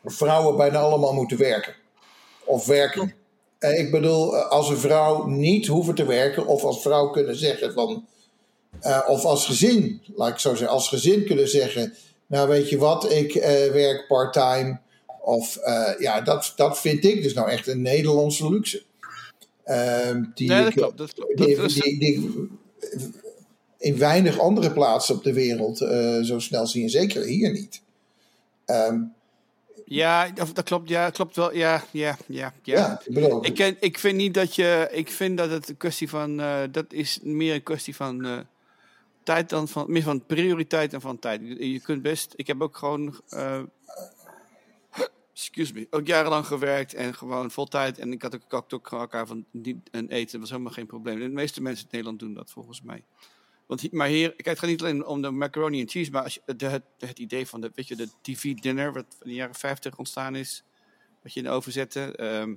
[0.05, 1.75] vrouwen bijna allemaal moeten werken.
[2.45, 3.15] Of werken.
[3.59, 7.37] Eh, Ik bedoel, eh, als een vrouw niet hoeven te werken, of als vrouw kunnen
[7.37, 8.07] zeggen van.
[8.81, 11.95] eh, of als gezin, laat ik zo zeggen, als gezin kunnen zeggen.
[12.27, 13.33] Nou, weet je wat, ik
[13.73, 14.79] werk part-time.
[15.23, 15.59] Of
[15.99, 18.83] ja, dat, dat vind ik dus nou echt een Nederlandse luxe.
[20.35, 20.99] Die Nee, dat ik- klopt.
[20.99, 21.37] Dat klopt.
[21.37, 22.49] die, Dat is- die, die
[23.79, 25.79] in weinig andere plaatsen op de wereld
[26.27, 26.83] zo snel zien.
[26.83, 27.81] En zeker hier niet.
[28.65, 29.01] Ehm,
[29.89, 30.89] Ja, dat, klopt.
[30.89, 31.55] Ja, klopt wel.
[31.55, 32.53] Ja, ja, ja.
[32.63, 33.01] ja.
[33.07, 33.41] ja.
[33.41, 34.89] ik ken, ik vind niet dat je.
[34.93, 36.41] Ik vind dat het een kwestie van.
[36.41, 38.25] eh, dat is meer een kwestie van.
[38.25, 38.39] eh,
[39.23, 39.93] tijd dan van.
[39.93, 41.41] Meer van prioriteit dan van tijd.
[41.45, 42.33] Je, je kunt best.
[42.37, 43.21] Ik heb ook gewoon.
[43.29, 43.63] eh,
[45.33, 45.87] excuse me.
[45.91, 47.99] Ook jarenlang gewerkt en gewoon vol tijd.
[47.99, 49.45] En ik had ook, ook gewoon elkaar van.
[49.91, 51.19] En eten was helemaal geen probleem.
[51.19, 53.05] De meeste mensen in Nederland doen dat volgens mij.
[53.69, 56.35] Want, maar hier, kijk, het gaat niet alleen om de macaroni en cheese, maar als
[56.35, 59.99] je, het, het idee van de, weet je, de TV-dinner, wat in de jaren 50
[59.99, 60.63] ontstaan is,
[61.23, 62.17] wat je in de oven zette.
[62.17, 62.55] ehm,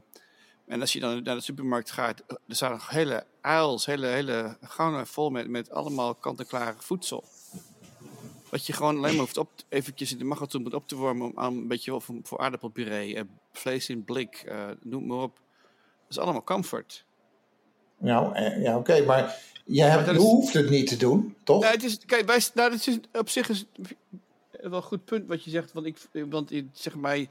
[0.66, 4.58] en als je dan naar de supermarkt gaat, er staan nog hele aisles, hele, hele
[4.62, 7.24] gangen vol met, met allemaal kant-en-klare voedsel.
[8.50, 11.38] Wat je gewoon alleen maar hoeft op, eventjes in de magnetron moet op te warmen
[11.38, 15.36] om een beetje voor, voor aardappelpuree, eh, vlees in blik, eh, noem maar op.
[16.02, 17.06] Dat is allemaal comfort.
[18.02, 19.36] Nou, eh, ja, oké, maar
[19.66, 21.64] je, hebt, dat je is- hoeft het niet te doen, toch?
[21.64, 23.96] Ja, het is, kijk, wij, nou, het is, op zich is het
[24.62, 25.74] wel een goed punt wat je zegt.
[25.74, 25.98] Want ik,
[26.30, 27.26] want zeg maar,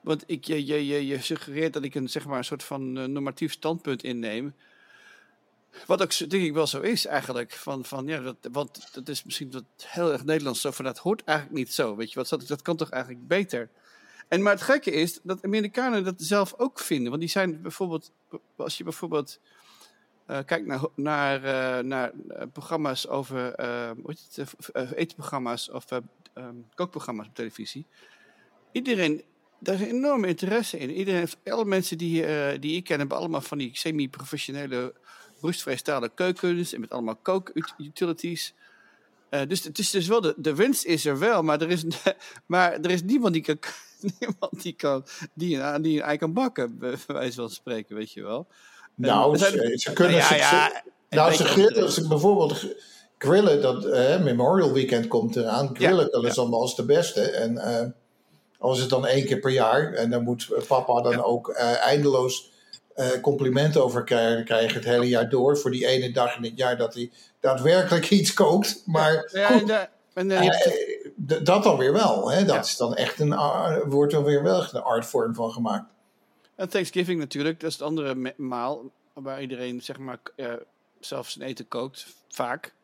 [0.00, 2.98] want ik, je, je, je, je suggereert dat ik een, zeg maar, een soort van
[2.98, 4.54] eh, normatief standpunt inneem.
[5.86, 7.52] Wat ook denk ik wel zo is eigenlijk.
[7.52, 10.98] Van, van, ja, dat, want dat is misschien wat heel erg Nederlands zo van dat
[10.98, 11.96] hoort eigenlijk niet zo.
[11.96, 13.68] Weet je wat, dat, dat kan toch eigenlijk beter.
[14.28, 17.08] En maar het gekke is dat Amerikanen dat zelf ook vinden.
[17.08, 18.10] Want die zijn bijvoorbeeld,
[18.56, 19.38] als je bijvoorbeeld
[20.26, 23.54] eh, kijkt naar, naar, eh, naar eh, programma's over,
[24.94, 25.98] etenprogramma's of eh,
[26.34, 27.86] ehm, kookprogramma's op televisie.
[28.72, 29.22] Iedereen,
[29.58, 30.90] daar is een enorme interesse in.
[30.90, 32.24] Iedereen heeft, alle mensen die,
[32.58, 34.94] die ik ken, hebben allemaal van die semi-professionele
[35.40, 38.54] roestvrijstalen stalen keukens en met allemaal kookutilities.
[39.28, 41.84] Dus het is dus wel, de, de winst is er wel, maar er is,
[42.46, 43.58] maar er is niemand die kan,
[44.20, 48.48] niemand die kan, die die ei kan bakken, bij wijze van spreken, weet je wel.
[48.96, 52.66] Nou, ze, ze kunnen ja, ze, ja, ze- nou, ze grillen, ze bijvoorbeeld gr-
[53.18, 55.70] grillen, dat eh, Memorial Weekend komt eraan.
[55.72, 56.42] Grillen, dat is ja.
[56.42, 57.20] dan wel eens de beste.
[57.20, 57.86] En eh
[58.58, 61.80] al is het dan één keer per jaar, en dan moet papa dan ook eh,
[61.86, 62.50] eindeloos
[62.94, 65.58] eh, complimenten over krijgen, krijgen het hele jaar door.
[65.58, 68.82] Voor die ene dag in het jaar dat hij daadwerkelijk iets kookt.
[68.86, 69.68] Maar goed,
[70.14, 70.42] en, dan,
[71.26, 72.30] Eh, dat dan weer wel.
[72.30, 72.44] Hè?
[72.44, 73.34] Dat is dan echt een,
[73.88, 75.84] wordt er weer wel een artvorm van gemaakt.
[76.56, 80.54] En Thanksgiving natuurlijk, dat is het andere maal waar iedereen zeg maar k- eh,
[81.00, 82.74] zelf zijn eten kookt, vaak.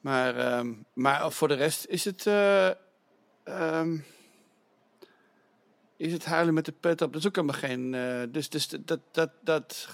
[0.00, 2.70] Maar, ehm, maar voor de rest is het, eh,
[3.44, 3.98] ehm,
[5.96, 7.12] is het huilen met de pet op.
[7.12, 7.94] Dat is ook helemaal geen.
[7.94, 9.88] eh, dus dus dat, dat, dat,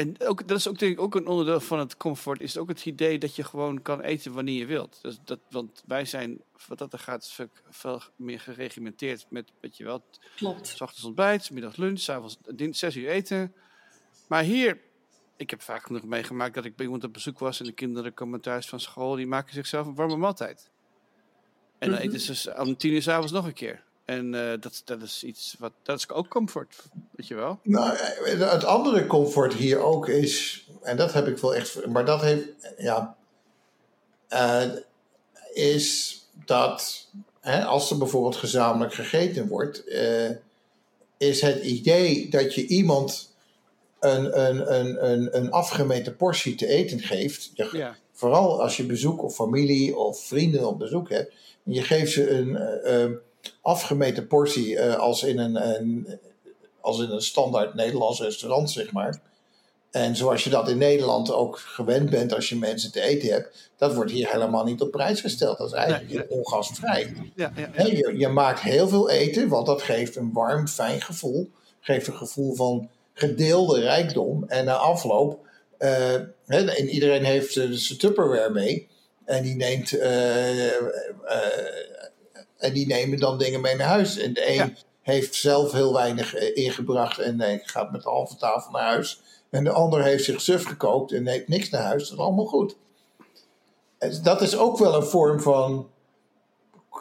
[0.00, 2.40] en ook, dat is ook denk ik ook een onderdeel van het comfort.
[2.40, 4.98] Is ook het idee dat je gewoon kan eten wanneer je wilt.
[5.02, 7.36] Dus dat, want wij zijn, wat dat er gaat,
[7.70, 10.04] veel, meer geregimenteerd met, weet je wel,
[10.36, 10.66] Klopt.
[10.66, 13.54] S ochtends ontbijt, 's middags lunch, 's avonds din- zes uur eten.
[14.28, 14.80] Maar hier,
[15.36, 18.14] ik heb vaak genoeg meegemaakt dat ik bij iemand op bezoek was en de kinderen
[18.14, 20.70] komen thuis van school, die maken zichzelf een warme maaltijd.
[21.78, 22.08] En dan Mhm.
[22.08, 23.82] eten ze om tien uur 's avonds nog een keer.
[24.10, 26.76] En eh, dat, dat is iets wat, dat is ook comfort,
[27.10, 27.58] weet je wel.
[27.62, 32.04] Nou, eh, het andere comfort hier ook is, en dat heb ik wel echt, maar
[32.04, 32.44] dat heeft,
[32.78, 33.16] ja,
[34.28, 34.62] eh,
[35.52, 37.08] is dat
[37.40, 39.84] hè, als er bijvoorbeeld gezamenlijk gegeten wordt,
[41.18, 43.34] is het idee dat je iemand
[44.00, 47.50] een, een, een, een, een afgemeten portie te eten geeft.
[47.54, 47.96] Je- Ja.
[48.12, 51.32] Vooral als je bezoek of familie of vrienden op bezoek hebt.
[51.64, 53.20] En je geeft ze een
[53.60, 56.18] afgemeten portie eh, als, in een, een,
[56.80, 59.20] als in een standaard Nederlands restaurant, zeg maar.
[59.90, 63.70] En zoals je dat in Nederland ook gewend bent als je mensen te eten hebt.
[63.76, 65.58] Dat wordt hier helemaal niet op prijs gesteld.
[65.58, 67.12] Dat is eigenlijk ongastvrij.
[67.34, 71.50] Ja, ja, je, je maakt heel veel eten, want dat geeft een warm, fijn gevoel.
[71.80, 74.44] Geeft een gevoel van gedeelde rijkdom.
[74.46, 75.46] En na afloop,
[75.78, 78.88] hè, en iedereen heeft eh, zijn Tupperware mee.
[79.24, 79.90] En die, neemt,
[82.60, 84.18] en die nemen dan dingen mee naar huis.
[84.18, 84.72] En de een Ja.
[85.02, 89.20] heeft zelf heel weinig eh, ingebracht en eh, gaat met de halve tafel naar huis.
[89.50, 92.02] En de ander heeft zich suf gekookt en neemt niks naar huis.
[92.08, 92.76] Dat is allemaal goed.
[93.98, 95.88] En dat is ook wel een vorm van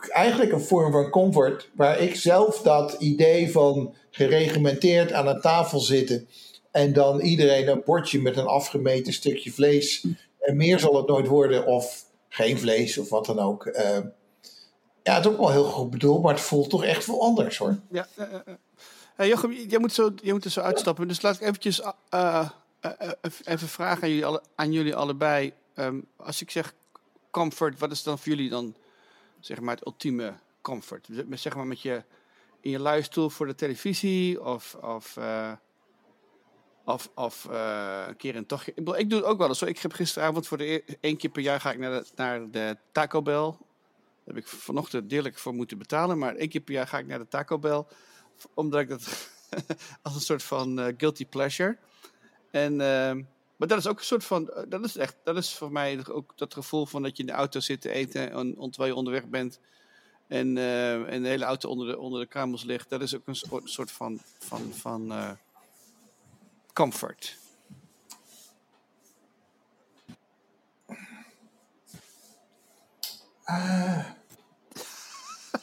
[0.09, 5.79] eigenlijk een vorm van comfort, waar ik zelf dat idee van geregimenteerd aan een tafel
[5.79, 6.27] zitten
[6.71, 10.05] en dan iedereen een bordje met een afgemeten stukje vlees
[10.39, 13.65] en meer zal het nooit worden of geen vlees of wat dan ook.
[13.65, 13.97] Eh,
[15.03, 17.57] ja, het is ook wel heel goed bedoeld, maar het voelt toch echt wel anders
[17.57, 17.79] hoor.
[17.89, 18.07] Ja.
[19.19, 21.07] Hey, Jochem, jij moet, zo, jij moet er zo uitstappen.
[21.07, 25.53] Dus laat ik eventjes eh, eh, eh, even vragen aan jullie, alle, aan jullie allebei.
[25.73, 26.73] Ehm, als ik zeg
[27.31, 28.75] comfort, wat is dan voor jullie dan
[29.39, 31.07] zeg maar het ultieme comfort?
[31.31, 32.03] Zeg maar met je
[32.61, 35.17] in je luie stoel voor de televisie of, of,
[36.85, 37.43] of, of
[38.07, 38.71] een keer een tochtje.
[38.75, 39.61] Ik, ik doe het ook wel eens.
[39.61, 42.77] Ik heb gisteravond voor de één keer per jaar ga ik naar de, naar de
[42.91, 43.53] Taco Bell.
[44.29, 46.17] Heb ik vanochtend deerlijk voor moeten betalen.
[46.17, 47.83] Maar één keer per jaar ga ik naar de Taco Bell.
[48.53, 49.29] Omdat ik dat
[50.03, 51.77] als een soort van eh, guilty pleasure.
[52.51, 53.23] En, ehm,
[53.55, 54.49] maar dat is ook een soort van.
[54.49, 55.15] eh, Dat is echt.
[55.23, 57.89] Dat is voor mij ook dat gevoel van dat je in de auto zit te
[57.89, 58.31] eten.
[58.31, 58.55] En,
[58.87, 59.59] je onderweg bent.
[60.27, 62.27] En, eh, en de hele auto onder de, onder de
[62.65, 62.89] ligt.
[62.89, 64.19] Dat is ook een soort, soort van.
[64.39, 65.37] van, van
[66.73, 67.37] comfort.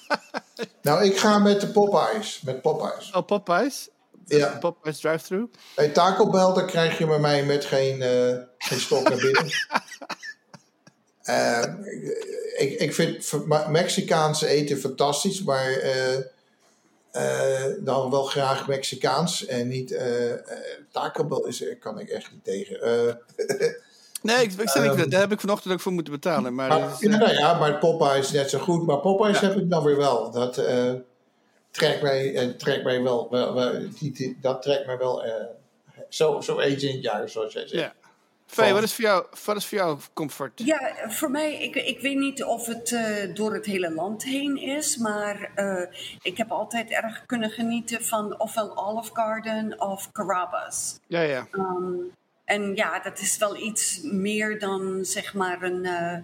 [0.82, 2.40] Nou, ik ga met de Popeyes.
[2.44, 3.10] Met Popeyes.
[3.12, 3.88] Oh, Popeyes.
[4.24, 4.58] Ja.
[4.58, 5.48] Popeyes drive-thru.
[5.74, 9.46] Bij Taco Bell, dan krijg je bij mij met geen, eh, geen stok naar binnen.
[11.26, 11.64] Eh,
[12.56, 13.32] ik, ik vind
[13.68, 19.98] Mexicaanse eten fantastisch, maar eh, dan wel graag Mexicaans en niet
[20.92, 23.20] Taco Bell is, kan ik echt niet tegen.
[24.22, 24.56] Nee, ik,
[24.96, 26.54] niet, daar heb ik vanochtend ook voor moeten betalen.
[26.54, 29.40] Maar, maar, is, eh, ja, nou ja, maar Popeye is net zo goed, maar Popeyes
[29.40, 30.30] heb ik dan weer wel.
[30.30, 30.92] Dat eh,
[31.70, 35.24] trekt mij, trekt mij wel, wel, wel- die- die- dat trekt mij wel.
[35.24, 35.32] eh,
[36.08, 37.82] zo, zo eens in het jaar, zoals jij zegt.
[37.82, 38.72] ja.
[38.72, 40.52] Wat is voor jou, wat is voor jou comfort?
[40.64, 44.56] Ja, voor mij, ik, ik weet niet of het eh, door het hele land heen
[44.56, 45.82] is, maar eh,
[46.22, 50.98] ik heb altijd erg kunnen genieten van ofwel Olive Garden of Carrabba's.
[51.06, 51.46] Ja, ja.
[52.46, 56.18] En ja, dat is wel iets meer dan zeg maar een, eh,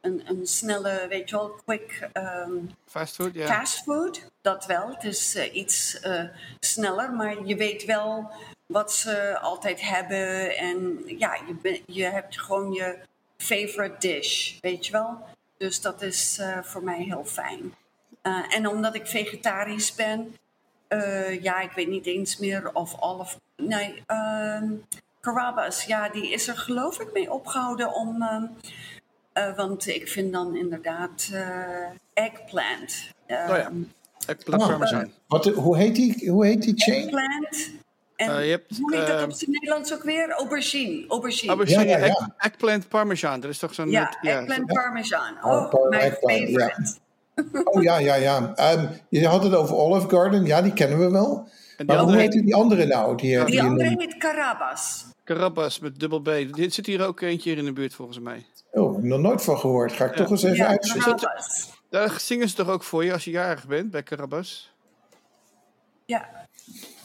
[0.00, 2.52] een, een snelle, weet je wel, quick ehm,
[2.86, 3.46] Fast food, ja.
[3.46, 4.30] fastfood.
[4.40, 4.88] Dat wel.
[4.88, 6.24] Het is eh, iets eh,
[6.60, 8.30] sneller, maar je weet wel
[8.66, 10.56] wat ze altijd hebben.
[10.56, 12.98] En ja, je, ben- je hebt gewoon je
[13.36, 15.18] favorite dish, weet je wel.
[15.56, 17.74] Dus dat is voor mij heel fijn.
[18.48, 20.36] En omdat ik vegetarisch ben,
[21.40, 23.36] ja, ik weet niet eens meer of Olive...
[23.56, 24.02] Nee,
[25.24, 28.22] ehm Carrabba's, ja, die is er geloof ik mee opgehouden om...
[28.22, 28.44] ehm,
[29.32, 31.44] eh, want ik vind dan inderdaad eh,
[32.14, 32.94] eggplant.
[33.28, 33.56] Oh ja.
[33.58, 33.82] Ehm,
[34.26, 35.10] Eggplant Oh, parmesan.
[35.28, 37.00] Wat, hoe, heet die, hoe heet die chain?
[37.02, 37.70] Eggplant.
[38.16, 40.30] En Eh, je hebt, hoe heet dat eh, op zijn Nederlands ook weer?
[40.30, 41.04] Aubergine.
[41.08, 41.48] Aubergine.
[41.48, 42.12] Aubergine, Ja, ja, ja.
[42.12, 43.40] egg- eggplant parmesan.
[43.40, 43.90] Dat is toch zo'n...
[43.90, 45.34] ja, net- eggplant parmesan.
[45.44, 46.94] Oh, Oh, mijn favorite.
[47.64, 48.54] Oh ja, ja, ja.
[48.54, 50.44] Ehm, je had het over Olive Garden.
[50.44, 51.48] Ja, die kennen we wel.
[51.76, 53.16] En Maar hoe heet die andere nou?
[53.16, 54.00] Die, eh, Die andere noemt?
[54.02, 55.04] heet Carrabas.
[55.24, 56.24] Carrabba's met dubbel B.
[56.54, 58.46] Dit zit hier ook eentje hier in de buurt volgens mij.
[58.70, 59.92] Oh, nog nooit van gehoord.
[59.92, 61.30] Ga ik toch eens even Ja, uitzoeken.
[61.90, 64.72] Daar zingen ze toch ook voor je als je jarig bent bij Carrabba's?
[66.06, 66.28] Ja,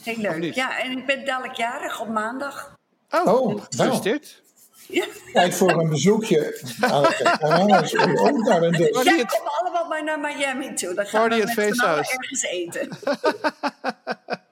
[0.02, 0.54] heel leuk.
[0.54, 2.76] Ja, en ik ben dadelijk jarig op maandag.
[3.10, 3.60] Oh, Oh, nou.
[3.70, 4.42] gefeliciteerd.
[4.88, 7.94] Ja, Tijd voor een bezoekje aan het huis.
[7.96, 8.90] Oh, daar een dus.
[8.90, 10.94] Maar ja die het- kom allemaal maar naar Miami toe.
[10.94, 12.10] Dan gaan Party we met z'n allen Feesthuis.
[12.10, 12.88] ergens eten.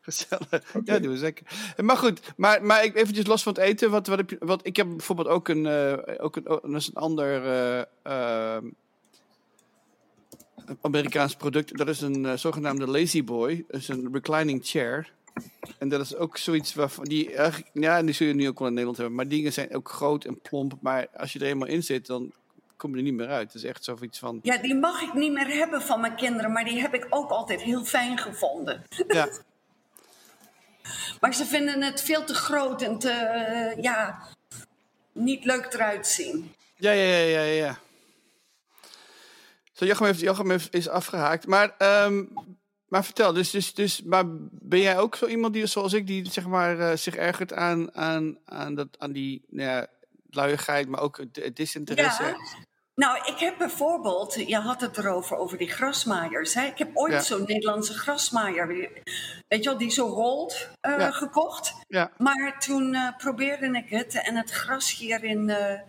[0.00, 0.74] Gezellig.
[0.84, 1.46] Ja, doen we zeker.
[1.76, 3.90] Maar goed, maar, maar eventjes los van het eten.
[3.90, 6.74] Wat, wat heb je, wat, ik heb bijvoorbeeld ook een, eh, ook een, oh, dat
[6.74, 8.66] is een ander eh, ehm,
[10.80, 11.78] Amerikaans product.
[11.78, 13.64] Dat is een eh, zogenaamde Lazy Boy.
[13.68, 15.12] Dat is een reclining chair.
[15.78, 17.30] En dat is ook zoiets waarvan die
[17.72, 20.24] ja, die zul je nu ook wel in Nederland hebben, maar dingen zijn ook groot
[20.24, 20.74] en plomp.
[20.80, 22.32] Maar als je er eenmaal in zit, dan
[22.76, 23.52] kom er niet meer uit.
[23.52, 24.38] Het is echt zoiets van.
[24.42, 27.30] Ja, die mag ik niet meer hebben van mijn kinderen, maar die heb ik ook
[27.30, 28.84] altijd heel fijn gevonden.
[29.08, 29.28] Ja,
[31.20, 34.28] Maar ze vinden het veel te groot en te, eh, ja,
[35.12, 36.52] niet leuk eruit zien.
[36.76, 37.42] ja, ja, ja, ja.
[37.42, 37.78] ja.
[39.72, 41.46] Zo, Jochem, heeft, Jochem heeft, is afgehaakt.
[41.46, 42.24] Maar, ehm,
[42.88, 46.30] maar vertel, dus, dus, dus, maar ben jij ook zo iemand die, zoals ik, die
[46.30, 49.86] zeg maar, eh, zich ergert aan, aan, aan, dat, aan die nou ja,
[50.34, 51.20] luiigheid, maar ook
[51.54, 52.22] disinteresse?
[52.22, 52.36] Ja.
[52.94, 56.54] Nou, ik heb bijvoorbeeld, je had het erover, over die grasmaaiers.
[56.54, 56.64] Hè?
[56.66, 57.20] Ik heb ooit Ja.
[57.20, 58.66] zo'n Nederlandse grasmaaier,
[59.48, 61.10] weet je wel, die zo rolt, eh, Ja.
[61.10, 61.74] gekocht.
[61.88, 62.10] Ja.
[62.18, 65.80] Maar toen eh, probeerde ik het en het gras hier in, eh,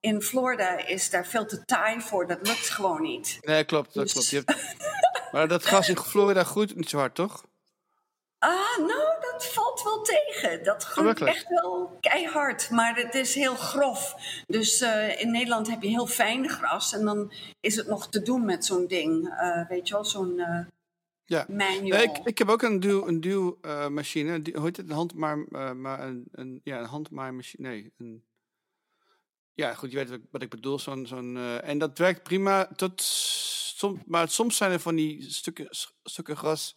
[0.00, 2.26] in Florida is daar veel te taai voor.
[2.26, 3.38] Dat lukt gewoon niet.
[3.40, 4.28] Nee, klopt, dat Dus- klopt.
[4.28, 7.44] Je hebt- maar dat gas in Florida groeit niet zo hard, toch?
[8.38, 9.11] Ah, nou,
[9.78, 10.64] valt wel tegen.
[10.64, 14.14] Dat groeit echt wel keihard, maar het is heel grof.
[14.46, 18.22] Dus eh, in Nederland heb je heel fijn gras en dan is het nog te
[18.22, 19.28] doen met zo'n ding.
[19.28, 20.64] eh, weet je wel, zo'n eh
[21.24, 21.46] Ja.
[21.48, 21.82] manual.
[21.98, 23.58] Nee, ik, ik heb ook een duw, een duw
[23.88, 24.42] machine.
[24.42, 24.86] Die, hoe heet het?
[24.88, 25.38] Een handmaar,
[25.76, 27.68] maar een, een, ja, een handmaaimachine.
[27.68, 28.24] Nee, een,
[29.54, 30.78] ja, goed, je weet wat ik, bedoel.
[30.78, 32.66] Zo'n, zo'n, en dat werkt prima.
[32.76, 35.66] Tot, som, maar soms zijn er van die stukken,
[36.02, 36.76] stukken gras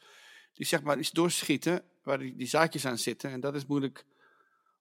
[0.54, 3.32] die zeg maar iets doorschieten, waar die, die zaadjes aan zitten.
[3.32, 4.06] En dat is moeilijk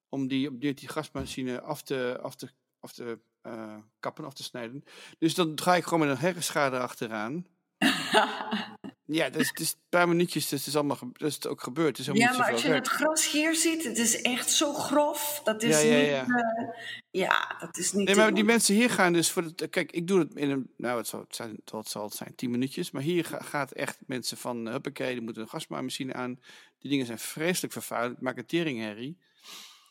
[0.09, 2.49] om die op die, die gasmachine af te, af te,
[2.81, 4.85] af te eh, kappen, af te snijden.
[5.19, 7.47] Dus dan ga ik gewoon met een hersenschade achteraan.
[9.07, 11.63] Ja, dat is, het is een paar minuutjes, dus het is allemaal is het ook
[11.63, 11.97] gebeurd.
[11.97, 12.85] Het helemaal ja, maar als je werk.
[12.85, 15.41] het gras hier ziet, het is echt zo grof.
[15.45, 16.09] Dat is Ja, ja, niet...
[16.09, 16.27] ja.
[16.27, 16.69] eh,
[17.11, 19.67] ja, dat is niet Nee, maar die mensen hier gaan dus voor het.
[19.71, 20.71] Kijk, ik doe het in een.
[20.77, 22.35] Nou, het zal, het zijn, wat zal het zijn?
[22.35, 22.91] 10 minuutjes.
[22.91, 24.67] Maar hier ga- gaat echt mensen van.
[24.69, 26.41] Huppakee, die moeten een gasmaaimachine aan.
[26.79, 28.21] Die dingen zijn vreselijk vervuilend.
[28.21, 29.19] Maken teringherrie.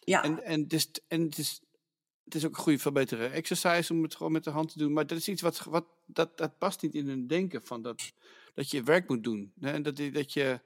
[0.03, 1.61] Ja, En, en, het is, en het, is,
[2.23, 4.77] het is ook een goede, veel betere exercise om het gewoon met de hand te
[4.77, 4.93] doen.
[4.93, 5.63] Maar dat is iets wat.
[5.63, 8.11] wat dat, dat past niet in hun denken van dat,
[8.53, 9.53] dat je werk moet doen.
[9.59, 9.71] Hè?
[9.71, 10.59] En dat, dat je.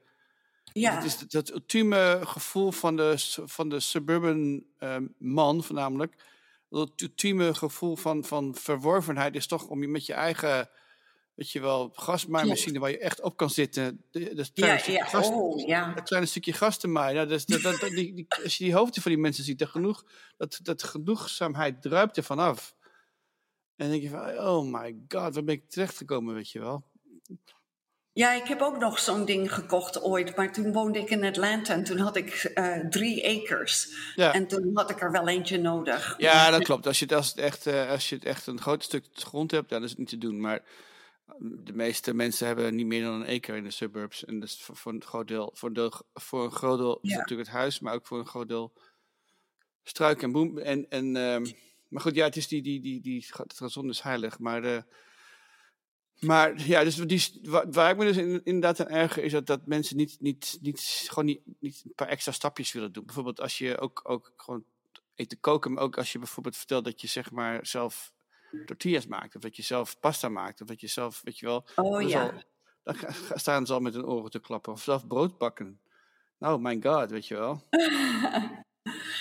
[0.73, 0.95] ja.
[0.95, 3.13] Het is dat, dat ultieme gevoel van de,
[3.45, 6.23] van de suburban ehm, man, voornamelijk.
[6.69, 10.69] Dat ultieme gevoel van, van verworvenheid is toch om je met je eigen,
[11.33, 14.03] weet je wel, gasmaaimachine waar je echt op kan zitten.
[14.11, 15.05] Dat kleine, ja, ja.
[15.05, 15.93] gas, Oh, ja.
[15.93, 17.15] dat kleine stukje gas te maaien.
[17.15, 19.59] Nou, dat, dat, dat, dat- die, die- als je die hoofden van die mensen ziet,
[19.59, 20.05] dat, genoeg,
[20.37, 22.75] dat, dat genoegzaamheid druipt er vanaf.
[23.75, 26.85] En dan denk je van, oh my god, waar ben ik terechtgekomen, weet je wel.
[28.17, 30.35] Ja, ik heb ook nog zo'n ding gekocht ooit.
[30.35, 33.93] Maar toen woonde ik in Atlanta en toen had ik eh, drie acres.
[34.15, 34.33] Ja.
[34.33, 36.15] En toen had ik er wel eentje nodig.
[36.17, 36.87] Ja, dat klopt.
[36.87, 39.51] Als je het, als het, echt, eh, als je het echt een groot stuk grond
[39.51, 40.39] hebt, dan is het niet te doen.
[40.39, 44.25] Maar eh, de meeste mensen hebben niet meer dan een acre in de suburbs.
[44.25, 47.47] En dat is voor, voor een groot deel, voor, voor een groot deel is natuurlijk
[47.47, 48.73] het huis, maar ook voor een groot deel
[49.83, 50.57] struik en boem.
[50.57, 51.45] En, en, ehm,
[51.87, 54.39] maar goed, ja, het is die, die, die, die, het is heilig.
[54.39, 54.83] Maar, de,
[56.19, 59.65] maar ja, dus die, waar, ik me dus in- inderdaad aan erger is dat, dat
[59.65, 63.05] mensen niet, niet, niet, gewoon niet, niet een paar extra stapjes willen doen.
[63.05, 64.63] Bijvoorbeeld als je ook, ook gewoon
[65.15, 68.13] eten koken, maar ook als je bijvoorbeeld vertelt dat je zeg maar zelf
[68.65, 71.65] tortillas maakt, of dat je zelf pasta maakt, of dat je zelf, weet je wel,
[71.75, 72.43] Oh ja.
[72.83, 72.95] dan
[73.35, 75.79] staan ze al met hun oren te klappen, of zelf brood bakken.
[76.39, 77.61] Nou, my god, weet je wel.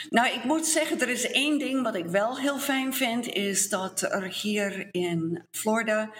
[0.09, 3.68] Nou, ik moet zeggen, er is één ding wat ik wel heel fijn vind, is
[3.68, 6.11] dat er hier in Florida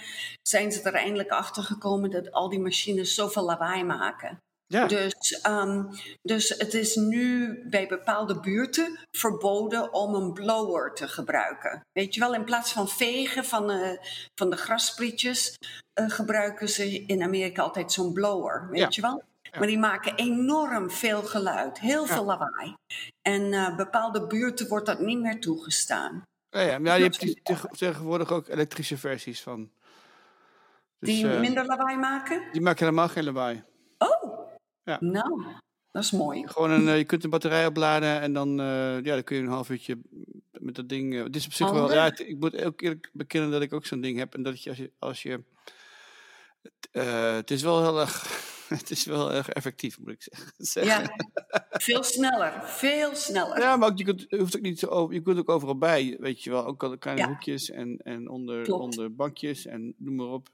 [0.43, 4.39] zijn ze er eindelijk achter gekomen dat al die machines zoveel lawaai maken.
[4.69, 5.85] Ja, Dus, ehm,
[6.23, 11.81] dus het is nu bij bepaalde buurten verboden om een blower te gebruiken.
[11.93, 13.91] Weet je wel, in plaats van vegen van, eh,
[14.35, 15.55] van de grassprietjes,
[15.93, 18.69] eh, gebruiken ze in Amerika altijd zo'n blower.
[18.71, 18.89] Weet Ja.
[18.91, 19.23] je wel?
[19.59, 22.75] Maar die maken enorm veel geluid, heel veel lawaai.
[23.23, 26.23] En eh, bepaalde buurten wordt dat niet meer toegestaan.
[26.51, 26.79] ja, ja.
[26.79, 29.71] maar je hebt tegenwoordig ook elektrische versies van.
[30.99, 32.43] Dus, Die eh, minder lawaai maken?
[32.53, 33.63] die maken helemaal geen lawaai.
[33.99, 34.39] Oh,
[34.83, 34.97] Ja.
[35.01, 35.43] nou,
[35.93, 36.49] dat is mooi.
[36.49, 39.49] Gewoon een, eh, je kunt een batterij opladen en dan, ja, dan kun je een
[39.49, 39.99] half uurtje
[40.53, 41.15] met dat ding.
[41.15, 41.91] eh, het is op zich wel.
[41.91, 44.69] Het- ik moet ook eerlijk bekennen dat ik ook zo'n ding heb en dat je
[44.71, 45.43] als je, als je
[47.39, 48.36] het is wel heel erg,
[48.79, 50.93] het is wel erg effectief, moet ik zeggen.
[51.03, 51.17] Ja,
[51.71, 53.61] veel sneller, veel sneller.
[53.61, 56.17] Ja, maar ook, je, kunt, je hoeft ook niet over, je kunt ook overal bij,
[56.21, 56.65] weet je wel.
[56.67, 57.29] Ook al kleine Ja.
[57.29, 58.83] hoekjes en, en onder, Klopt.
[58.83, 60.49] onder bankjes en noem maar op.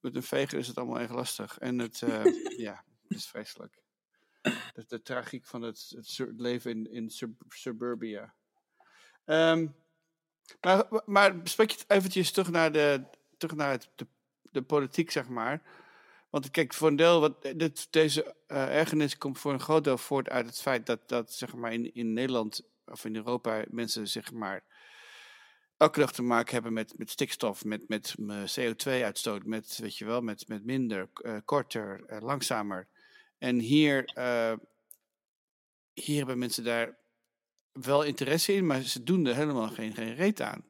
[0.00, 1.58] Met een veger is het allemaal erg lastig.
[1.58, 2.24] En het, eh,
[2.66, 3.82] ja, het is vreselijk.
[4.42, 8.34] De, de tragiek van het, het, leven in, in sub- suburbia.
[9.24, 9.66] Ehm,
[10.60, 13.04] maar, maar spreek je eventjes terug naar, de,
[13.36, 14.06] terug naar het, de,
[14.42, 15.62] de politiek, zeg maar.
[16.34, 19.98] Want kijk, voor een deel, wat, dit, deze uh, ergernis komt voor een groot deel
[19.98, 24.08] voort uit het feit dat, dat zeg maar in, in Nederland of in Europa mensen
[24.08, 24.64] zeg maar
[25.76, 28.14] elke dag te maken hebben met, met stikstof, met, met
[28.60, 32.88] CO2-uitstoot, met, weet je wel, met, met minder, uh, korter, uh, langzamer.
[33.38, 34.10] En hier,
[35.92, 36.96] hier hebben mensen daar
[37.72, 40.64] wel interesse in, maar ze doen er helemaal geen, geen reet aan.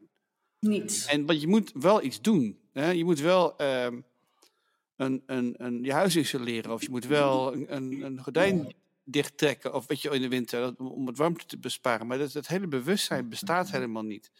[0.58, 1.06] Niets.
[1.06, 2.58] En want je moet wel iets doen.
[2.72, 2.90] Hè?
[2.90, 3.88] Je moet wel uh,
[4.96, 8.74] een, een, een, je huis isoleren, of je moet wel een, een, een gordijn
[9.04, 12.06] dicht trekken, of weet je, in de winter, om het warmte te besparen.
[12.06, 14.30] Maar dat, dat hele bewustzijn bestaat helemaal niet.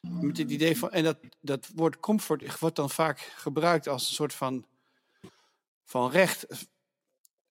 [0.00, 4.14] Met het idee van, en dat, dat woord comfort wordt dan vaak gebruikt als een
[4.14, 4.66] soort van,
[5.84, 6.46] van recht,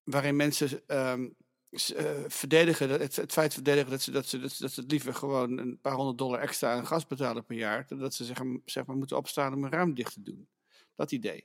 [0.04, 1.34] waarin mensen um,
[1.70, 5.14] uh, verdedigen, het, het feit verdedigen dat ze, dat, ze, dat, ze, dat ze liever
[5.14, 8.38] gewoon een paar honderd dollar extra aan gas betalen per jaar, dan dat ze zeg,
[8.64, 10.48] zeg maar moeten opstaan om een ruim dicht te doen.
[10.94, 11.44] Dat idee.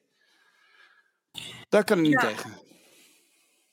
[1.69, 2.27] Daar kan ik niet ja.
[2.27, 2.51] tegen.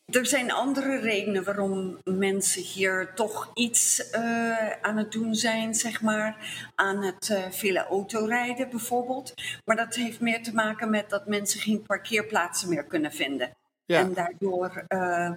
[0.08, 6.02] Er zijn andere redenen waarom mensen hier toch iets uh, aan het doen zijn, zeg
[6.02, 6.36] maar.
[6.74, 9.34] Aan het uh, vele autorijden bijvoorbeeld.
[9.64, 13.56] Maar dat heeft meer te maken met dat mensen geen parkeerplaatsen meer kunnen vinden.
[13.84, 13.98] Ja.
[13.98, 15.30] En daardoor uh,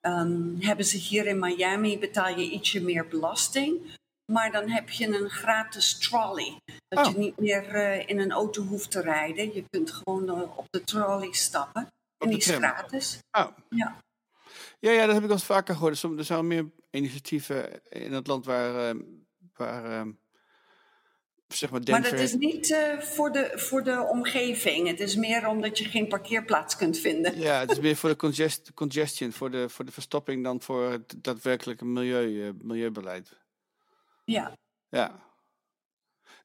[0.00, 3.96] um, hebben ze hier in Miami, betaal je ietsje meer belasting.
[4.32, 6.60] Maar dan heb je een gratis trolley.
[6.88, 7.12] Dat oh.
[7.12, 9.54] je niet meer in een auto hoeft te rijden.
[9.54, 11.88] Je kunt gewoon op de trolley stappen.
[12.18, 13.18] En die is gratis.
[13.30, 13.46] Oh.
[13.68, 14.02] Ja.
[14.78, 16.02] Ja, ja, dat heb ik al vaker gehoord.
[16.02, 19.02] Er zijn meer initiatieven in het land waar, uh,
[19.54, 20.12] waar uh,
[21.48, 21.80] zeg maar.
[21.90, 24.88] Maar dat is niet uh, voor, de, voor de omgeving.
[24.88, 27.38] Het is meer omdat je geen parkeerplaats kunt vinden.
[27.38, 30.90] Ja, het is meer voor de congest, congestion, voor de, voor de verstopping dan voor
[30.90, 33.43] het daadwerkelijke milieu, uh, milieubeleid.
[34.24, 34.56] Ja.
[34.88, 35.22] Ja.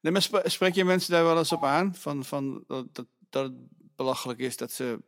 [0.02, 1.96] Nee, maar spreek je mensen daar wel eens op aan?
[1.96, 3.54] Van, van dat, dat, het
[3.96, 5.00] belachelijk is dat ze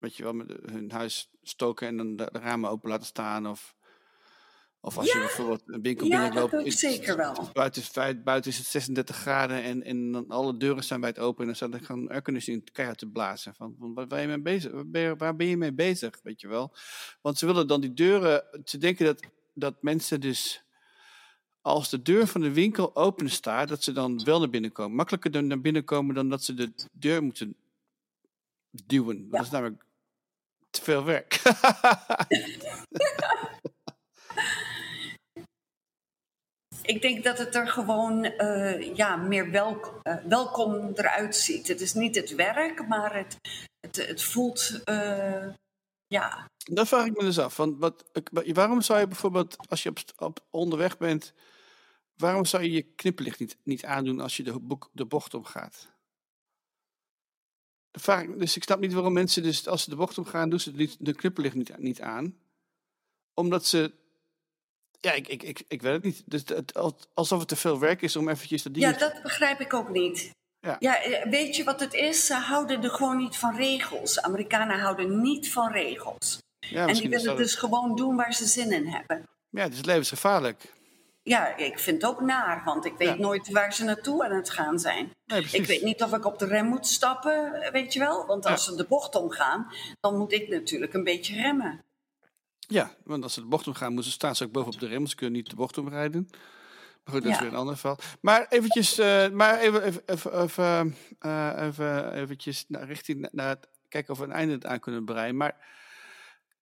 [0.00, 3.46] weet je wel, met hun huis stoken en dan de, ramen open laten staan.
[3.46, 3.74] Of,
[4.80, 6.52] of als ja, je bijvoorbeeld een winkel ja, binnenloopt.
[6.52, 7.50] dat zeker wel.
[7.52, 11.40] Buiten, is, buiten is het 36 graden en, en dan alle deuren zijn wijd open.
[11.40, 13.54] En dan staat er gewoon airconditioning keihard te blazen.
[13.54, 14.72] Van, van waar, ben je mee bezig?
[14.72, 16.20] Waar ben je, waar ben je mee bezig?
[16.22, 16.74] Weet je wel?
[17.20, 18.44] Want ze willen dan die deuren.
[18.64, 19.20] Ze denken dat,
[19.54, 20.62] dat mensen dus
[21.62, 24.96] als de deur van de winkel open staat, dat ze dan wel naar binnen komen.
[24.96, 27.54] Makkelijker naar binnen komen dan dat ze de deur moeten
[28.70, 29.16] duwen.
[29.16, 29.30] Ja.
[29.30, 29.84] Dat is namelijk
[30.70, 31.40] te veel werk.
[36.82, 41.68] Ik denk dat het er gewoon uh, ja, meer welk, uh, welkom eruit ziet.
[41.68, 43.36] Het is niet het werk, maar het,
[43.80, 44.80] het, het voelt.
[44.84, 45.46] Uh,
[46.10, 46.50] ja.
[46.56, 47.56] Dat vraag ik me dus af.
[47.56, 48.04] Want wat,
[48.52, 51.32] waarom zou je bijvoorbeeld, als je op, op onderweg bent,
[52.16, 55.88] waarom zou je je knipperlicht niet, niet aandoen als je de, boek, de bocht omgaat?
[58.36, 61.14] Dus ik snap niet waarom mensen, dus als ze de bocht omgaan, doen ze de
[61.14, 62.38] knipperlicht niet, niet aan.
[63.34, 63.92] Omdat ze.
[65.00, 66.22] Ja, ik, ik, ik, ik weet het niet.
[66.26, 66.74] Dus het,
[67.14, 68.84] alsof het te veel werk is om eventjes dat ding...
[68.84, 70.30] Ja, dat begrijp ik ook niet.
[70.60, 70.76] Ja.
[70.78, 72.26] ja, eh, weet je wat het is?
[72.26, 74.22] Ze houden er gewoon niet van regels.
[74.22, 76.38] Amerikanen houden niet van regels.
[76.58, 79.28] Ja, en die willen dus gewoon doen waar ze zin in hebben.
[79.50, 80.72] Ja, het is levensgevaarlijk
[81.22, 83.14] ja, ik vind het ook naar, want ik weet ja.
[83.14, 85.10] nooit waar ze naartoe aan het gaan zijn.
[85.24, 88.26] Nee, ik weet niet of ik op de rem moet stappen, weet je wel.
[88.26, 91.84] Want als ze de bocht omgaan, dan moet ik natuurlijk een beetje remmen.
[92.58, 95.06] Ja, want als ze de bocht omgaan, moeten ze staan ze ook bovenop de rem.
[95.06, 96.28] Ze kunnen niet de bocht omrijden.
[97.04, 97.98] Maar goed, dat is weer een ander geval.
[98.20, 103.68] Maar eventjes, uh, maar even, even, even, even, uh, even eventjes naar richting naar het,
[103.88, 105.36] kijken of we een einde aan kunnen breien.
[105.36, 105.56] Maar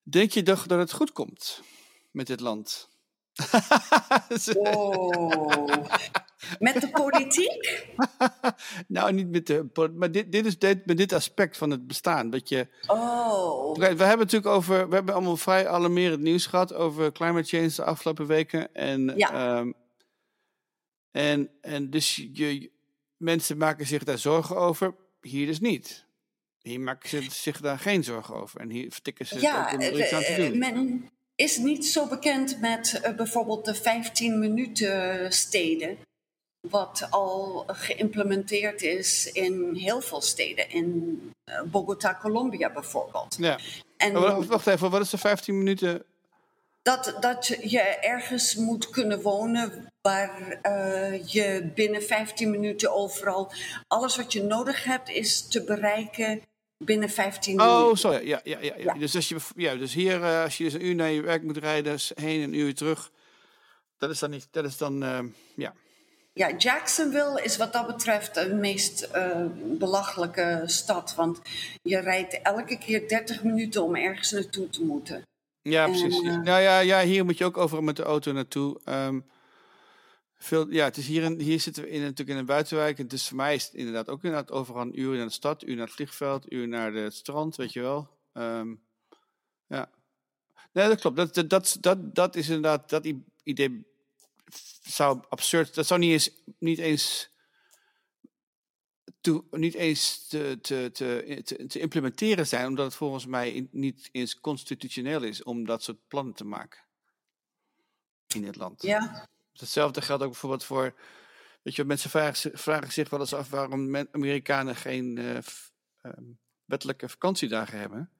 [0.02, 1.62] denk je toch dat het goed komt
[2.10, 2.88] met dit land?
[4.54, 5.86] wow.
[6.58, 7.86] Met de politiek?
[8.86, 12.30] nou, niet met de maar dit, dit is dit, met dit aspect van het bestaan.
[12.30, 13.76] Dat je, oh.
[13.76, 17.84] We hebben natuurlijk over, we hebben allemaal vrij alarmerend nieuws gehad over climate change de
[17.84, 18.74] afgelopen weken.
[18.74, 19.58] En, ja.
[19.58, 19.74] um,
[21.18, 22.70] en, en dus je,
[23.16, 26.04] mensen maken zich daar zorgen over, hier dus niet.
[26.62, 28.60] Hier maken ze zich daar geen zorgen over.
[28.60, 30.58] En hier vertikken ze ja, het ook om er iets aan te doen.
[30.58, 35.98] Men, is niet zo bekend met uh, bijvoorbeeld de 15 minuten steden.
[36.68, 40.70] Wat al geïmplementeerd is in heel veel steden.
[40.70, 43.36] In uh, Bogota, Colombia bijvoorbeeld.
[43.38, 43.58] Ja.
[43.96, 44.12] En,
[44.46, 46.04] wacht even, wat is de 15 minuten?
[46.82, 53.52] Dat, dat je ergens moet kunnen wonen waar uh, je binnen 15 minuten overal
[53.86, 56.42] alles wat je nodig hebt is te bereiken
[56.78, 57.76] binnen 15 minuten.
[57.76, 58.20] Oh, zo ja.
[58.20, 58.94] Ja, ja, ja, ja.
[58.94, 61.42] Dus, als je, ja, dus hier, uh, als je dus een uur naar je werk
[61.42, 63.10] moet rijden, heen en een uur terug,
[63.98, 65.18] dat is dan niet, dat is dan, uh,
[65.56, 65.74] ja.
[66.38, 71.14] Ja, Jacksonville is wat dat betreft de meest eh, belachelijke stad.
[71.14, 71.40] Want
[71.82, 75.22] je rijdt elke keer 30 minuten om ergens naartoe te moeten.
[75.70, 76.20] Ja, precies.
[76.20, 78.80] En, eh, nou ja, ja, hier moet je ook overal met de auto naartoe.
[78.84, 79.20] Ehm,
[80.36, 82.98] veel, ja, het is hier, in, hier zitten we in, natuurlijk in een buitenwijk.
[82.98, 85.62] En dus voor mij is het inderdaad ook inderdaad overal een uur naar de stad,
[85.62, 88.08] uur naar het vliegveld, uur naar het strand, weet je wel.
[88.32, 88.74] Ehm,
[89.66, 89.90] ja.
[90.72, 91.16] Nee, dat klopt.
[91.16, 93.12] Dat, dat, dat, dat, is inderdaad, dat
[93.42, 93.86] idee
[94.82, 97.30] zou absurd, dat zou niet eens, niet eens,
[99.50, 104.08] niet eens te, te, te, te, te implementeren zijn, omdat het volgens mij in- niet
[104.12, 106.80] eens constitutioneel is om dat soort plannen te maken
[108.34, 108.82] in het land.
[108.82, 110.94] ja, Hetzelfde geldt ook bijvoorbeeld voor.
[111.62, 115.38] Weet je, mensen vragen, zi- vragen zich wel eens af waarom men- Amerikanen geen eh,
[115.42, 116.24] f- ehm,
[116.64, 118.10] wettelijke vakantiedagen hebben.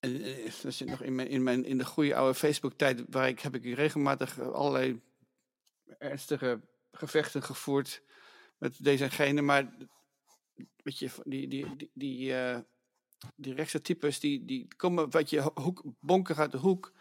[0.00, 0.12] En,
[0.62, 3.54] dat zit nog in, mijn, in, mijn, in de goede oude Facebook-tijd, waar ik heb
[3.54, 5.00] ik regelmatig allerlei
[5.98, 6.60] ernstige
[6.96, 8.02] gevechten gevoerd
[8.58, 9.42] met deze en gene.
[9.42, 9.72] Maar
[10.82, 12.58] weet je, die, die, die, die, eh,
[13.36, 16.92] die rechtse types, die, die komen wat je hoek, bonken uit de hoek.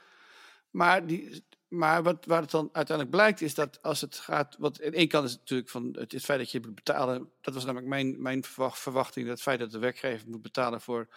[0.69, 4.55] Maar, die, maar wat, waar het dan uiteindelijk blijkt is dat als het gaat.
[4.59, 7.31] Want aan één kant is het natuurlijk van het, feit dat je moet betalen.
[7.41, 9.25] Dat was namelijk mijn, mijn verwacht- verwachting.
[9.25, 11.07] Dat het feit dat de werkgever moet betalen voor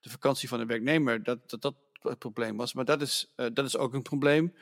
[0.00, 1.22] de vakantie van de werknemer.
[1.22, 2.72] Dat dat, dat het probleem was.
[2.72, 4.54] Maar dat is, eh, dat is ook een probleem,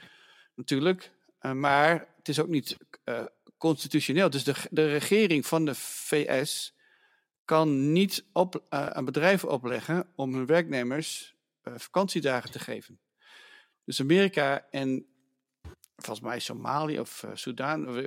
[0.54, 1.12] natuurlijk.
[1.38, 2.76] Eh, maar het is ook niet
[3.58, 4.30] constitutioneel.
[4.30, 6.74] Dus de, de regering van de VS
[7.44, 13.00] kan niet op, eh, aan bedrijven opleggen om hun werknemers eh, vakantiedagen te geven.
[13.84, 15.06] Dus Amerika en
[15.96, 17.54] volgens mij Somalië of uh,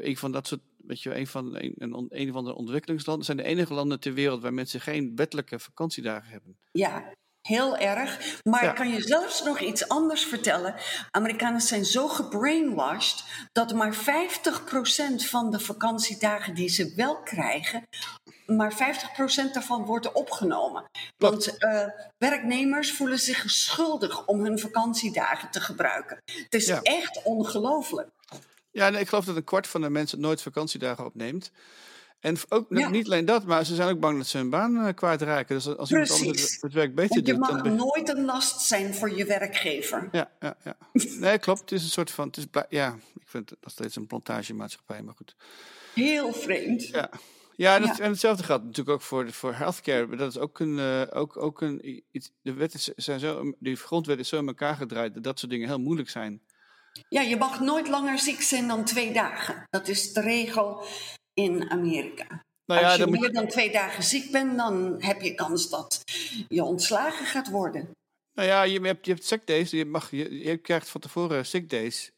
[0.03, 3.43] een van dat soort, weet je, een van, een, een van de ontwikkelingslanden, zijn de
[3.43, 6.57] enige landen ter wereld waar mensen geen wettelijke vakantiedagen hebben.
[6.71, 8.39] ja, heel erg.
[8.43, 8.69] Maar Ja.
[8.69, 10.75] ik kan je zelfs nog iets anders vertellen.
[11.11, 17.87] Amerikanen zijn zo gebrainwashed dat maar 50% van de vakantiedagen die ze wel krijgen,
[18.45, 20.83] maar 50% daarvan wordt opgenomen.
[21.17, 21.85] Want eh,
[22.17, 26.17] werknemers voelen zich schuldig om hun vakantiedagen te gebruiken.
[26.25, 26.81] Het is Ja.
[26.81, 28.09] echt ongelooflijk.
[28.71, 31.51] Ja, nee, ik geloof dat een kwart van de mensen nooit vakantiedagen opneemt.
[32.19, 32.89] En ook Ja.
[32.89, 35.55] niet alleen dat, maar ze zijn ook bang dat ze hun baan eh, kwijtraken.
[35.55, 36.61] Dus als iemand anders Precies.
[36.61, 37.55] het, werk beter je doet, dan...
[37.55, 40.09] mag nooit een last zijn voor je werkgever.
[40.11, 40.77] Ja, ja, ja.
[41.19, 41.59] Nee, klopt.
[41.59, 42.27] Het is een soort van...
[42.27, 45.35] Het is, ja, ik vind het nog steeds een plantagemaatschappij, maar goed.
[45.93, 46.87] Heel vreemd.
[46.87, 47.09] Ja,
[47.55, 47.99] ja, en, Ja.
[47.99, 50.15] en hetzelfde geldt natuurlijk ook voor, voor healthcare.
[50.15, 54.19] Dat is ook een, eh, ook, ook een iets, de wetten zijn zo, die grondwet
[54.19, 56.41] is zo in elkaar gedraaid dat dat soort dingen heel moeilijk zijn.
[57.09, 59.63] Ja, je mag nooit langer ziek zijn dan twee dagen.
[59.69, 60.83] Dat is de regel
[61.43, 62.43] in Amerika.
[62.65, 66.01] Nou ja, Als je meer dan twee dagen ziek bent, dan heb je kans dat
[66.47, 67.89] je ontslagen gaat worden.
[68.33, 71.45] Nou ja, je hebt, je hebt sick days, je, mag, je, je krijgt van tevoren
[71.45, 72.11] sick days.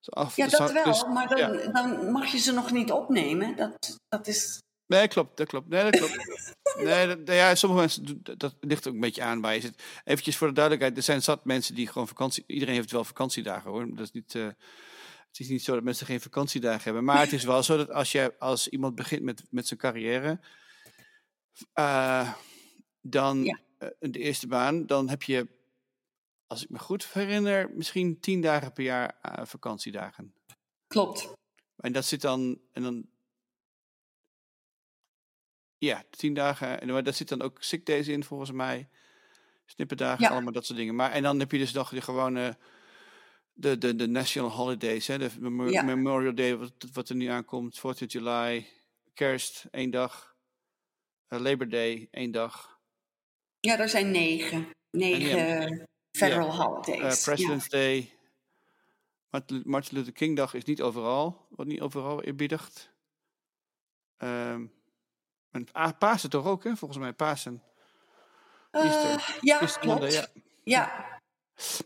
[0.00, 1.70] Zo af, Ja, dus dat wel, dus- maar dan, ja.
[1.70, 3.56] dan mag je ze nog niet opnemen.
[3.56, 4.62] Dat, dat is...
[4.86, 5.68] Nee, klopt, dat klopt.
[5.68, 6.52] Nee, dat klopt.
[6.84, 9.82] nee, dat, ja, sommige mensen, dat ligt ook een beetje aan waar je zit.
[10.04, 12.44] Eventjes voor de duidelijkheid, er zijn zat mensen die gewoon vakantie...
[12.46, 13.86] Iedereen heeft wel vakantiedagen hoor.
[13.88, 14.46] Dat is niet, eh,
[15.36, 17.04] het is niet zo dat mensen geen vakantiedagen hebben.
[17.04, 20.40] Maar het is wel zo dat als, je, als iemand begint met, met zijn carrière...
[21.72, 22.34] eh,
[23.00, 23.60] dan Ja.
[23.78, 25.48] eh, de eerste baan, dan heb je,
[26.46, 30.34] als ik me goed herinner, misschien tien dagen per jaar eh, vakantiedagen.
[30.86, 31.32] Klopt.
[31.76, 33.08] En dat zit dan, en dan,
[35.78, 38.88] ja, tien dagen, en maar daar zit dan ook sick days in volgens mij,
[39.66, 40.30] snipperdagen, Ja.
[40.30, 40.94] allemaal dat soort dingen.
[40.94, 42.58] Maar en dan heb je dus nog de gewone,
[43.56, 45.30] de, de, de national holidays, hè, de
[45.70, 45.82] Ja.
[45.82, 48.66] Memorial Day, wat, wat er nu aankomt, 4th of July,
[49.14, 50.36] kerst, één dag,
[51.28, 52.80] eh, Labor Day, één dag,
[53.60, 54.68] Ja, er zijn negen.
[54.90, 57.24] Negen federal eh, holidays.
[57.24, 58.12] President's Day,
[59.64, 62.94] Martin, Luther King dag is niet overal, wordt niet overal eerbiedigd.
[64.16, 64.66] Ehm
[65.50, 66.76] en Pasen toch ook, hè?
[66.76, 67.62] Volgens mij Pasen.
[68.70, 70.00] Eh, ja, Easter klopt.
[70.00, 70.26] Monday, Ja.
[70.64, 71.15] ja.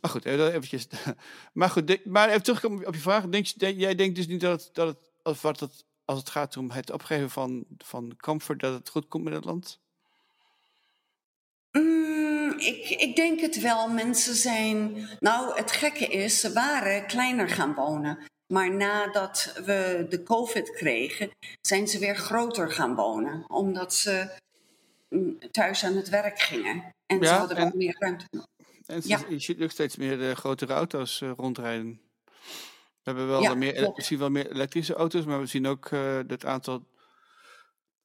[0.00, 0.86] Maar goed, eventjes.
[1.52, 3.28] Maar goed, de- maar even terugkomen op je vraag.
[3.28, 6.56] Denk, jij denkt dus niet dat het, dat het, als, wat het, als het gaat
[6.56, 9.78] om het opgeven van, van comfort, dat het goed komt met het land?
[11.72, 13.88] Mm, ik, ik denk het wel.
[13.88, 15.08] Mensen zijn.
[15.20, 18.18] Nou, het gekke is, ze waren kleiner gaan wonen.
[18.46, 23.44] Maar nadat we de COVID kregen, zijn ze weer groter gaan wonen.
[23.46, 24.30] Omdat ze
[25.08, 26.84] mm, thuis aan het werk gingen.
[27.06, 28.26] En ze hadden en- wat meer ruimte.
[28.90, 29.24] En Ja.
[29.28, 32.00] je ziet ook steeds meer de grotere auto's eh, rondrijden.
[33.02, 33.96] We hebben wel Ja, meer, klopt.
[33.96, 36.88] we zien wel meer elektrische auto's, maar we zien ook eh het aantal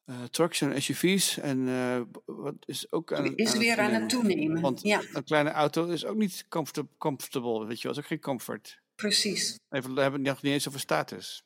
[0.06, 1.38] eh, trucks en SUV's.
[1.38, 4.62] En eh, wat is ook aan, Is weer aan het toenemen.
[4.62, 5.02] Want ja.
[5.14, 8.80] een kleine auto is ook niet comfortab- comfortable, weet je wel, is ook geen comfort.
[8.96, 9.60] precies.
[9.70, 11.44] Even, we hebben het nog niet eens over status.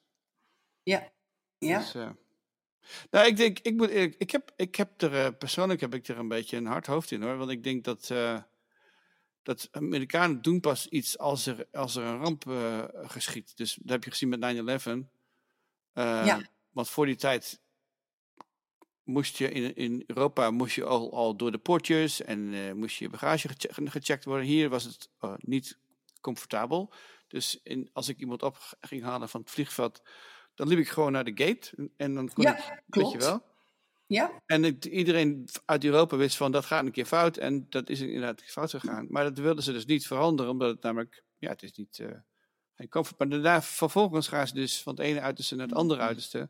[0.84, 1.12] Ja,
[1.58, 1.80] ja.
[1.80, 2.10] Dus, uh,
[3.12, 6.18] nou, ik denk, ik moet eerlijk, ik heb, ik heb er, persoonlijk heb ik er
[6.18, 7.38] een beetje een hard hoofd in hoor.
[7.38, 8.10] Want ik denk dat,
[9.44, 12.44] dat Amerikanen doen pas iets als er, als er een ramp
[13.10, 13.58] geschiet.
[13.58, 15.06] Dus dat heb je gezien met 9-11.
[15.94, 16.42] ja.
[16.72, 17.62] Want voor die tijd
[19.10, 22.98] moest je in, in Europa moest je al, al door de poortjes en uh, moest
[22.98, 24.46] je bagage geche gecheckt worden.
[24.46, 25.78] Hier was het uh, niet
[26.22, 26.94] comfortabel.
[27.28, 30.02] Dus in, als ik iemand op ging halen van het vliegveld,
[30.56, 31.90] dan liep ik gewoon naar de gate.
[31.98, 33.12] En dan kon ja, ik, klopt.
[33.12, 33.44] weet je wel.
[34.10, 34.42] Ja.
[34.46, 37.38] En iedereen uit Europa wist van dat gaat een keer fout.
[37.38, 39.08] En dat is inderdaad fout gegaan.
[39.10, 42.08] Maar dat wilden ze dus niet veranderen, omdat het namelijk, ja, het is niet, uh,
[42.76, 43.04] geen.
[43.18, 46.50] Maar daarna, vervolgens gaan ze dus van het ene uiterste naar het andere uiterste.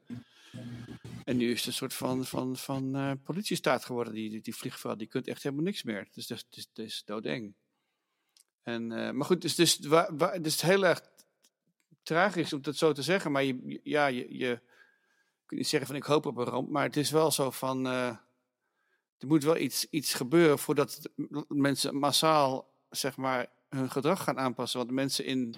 [1.23, 4.99] En nu is het een soort van, van, van uh, politiestaat geworden, die, die, vliegveld.
[4.99, 6.07] Die kunt echt helemaal niks meer.
[6.11, 7.55] Dus dat is, dat is doodeng.
[8.63, 9.79] En, uh, maar goed, dus, dus,
[10.41, 11.01] is heel erg
[12.03, 13.31] tragisch om dat zo te zeggen.
[13.31, 14.61] Maar je, ja, je, je
[15.51, 16.69] niet zeggen van ik hoop op een ramp.
[16.69, 18.07] Maar het is wel zo van, uh,
[19.17, 21.09] er moet wel iets, iets gebeuren voordat
[21.47, 24.79] mensen massaal, zeg maar, hun gedrag gaan aanpassen.
[24.79, 25.55] Want mensen in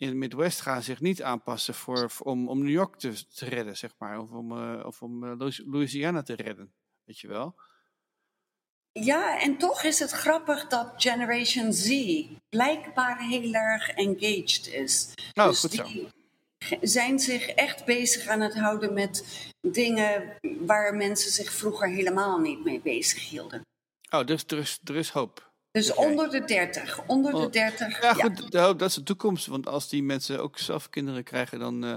[0.00, 3.44] in het Midwest gaan zich niet aanpassen voor, voor om, om New York te, te,
[3.44, 4.20] redden, zeg maar.
[4.20, 6.72] Of om, uh, of om uh, Louisiana te redden,
[7.04, 7.54] weet je wel.
[8.92, 15.14] Ja, en toch is het grappig dat Generation Z blijkbaar heel erg engaged is.
[15.34, 16.08] Oh, dus goed die
[16.80, 22.64] zijn zich echt bezig aan het houden met dingen waar mensen zich vroeger helemaal niet
[22.64, 23.62] mee bezig hielden.
[24.10, 25.52] Oh, dus er is, er is hoop.
[25.70, 27.06] Dus onder de 30.
[27.06, 28.02] Onder de 30.
[28.02, 28.72] Ja, goed, ja.
[28.72, 29.46] dat is de toekomst.
[29.46, 31.94] Want als die mensen ook zelf kinderen krijgen, dan uh,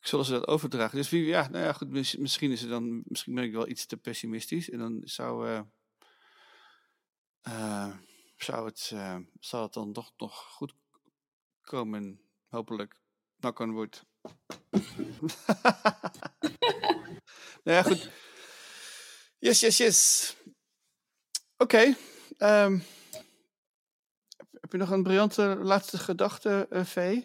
[0.00, 0.96] zullen ze dat overdragen.
[0.96, 3.86] Dus wie, ja, nou ja, goed, misschien is het dan, misschien ben ik wel iets
[3.86, 4.70] te pessimistisch.
[4.70, 5.60] En dan zou, uh,
[7.48, 7.96] uh,
[8.36, 8.92] zou het,
[9.40, 10.74] zal het dan toch nog goed
[11.60, 13.01] komen, hopelijk.
[13.42, 14.04] Knock on wood.
[17.64, 18.10] nou ja, goed.
[19.38, 20.36] Yes, yes, yes.
[21.56, 21.94] Oké.
[22.38, 22.82] Um,
[24.60, 27.24] heb je nog een briljante laatste gedachte, uh, Vee?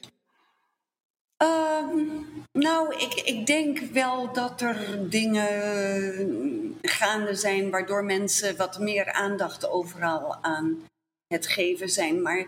[1.37, 9.11] Um, nou, ik, ik denk wel dat er dingen gaande zijn waardoor mensen wat meer
[9.11, 10.85] aandacht overal aan
[11.27, 12.21] het geven zijn.
[12.21, 12.47] Maar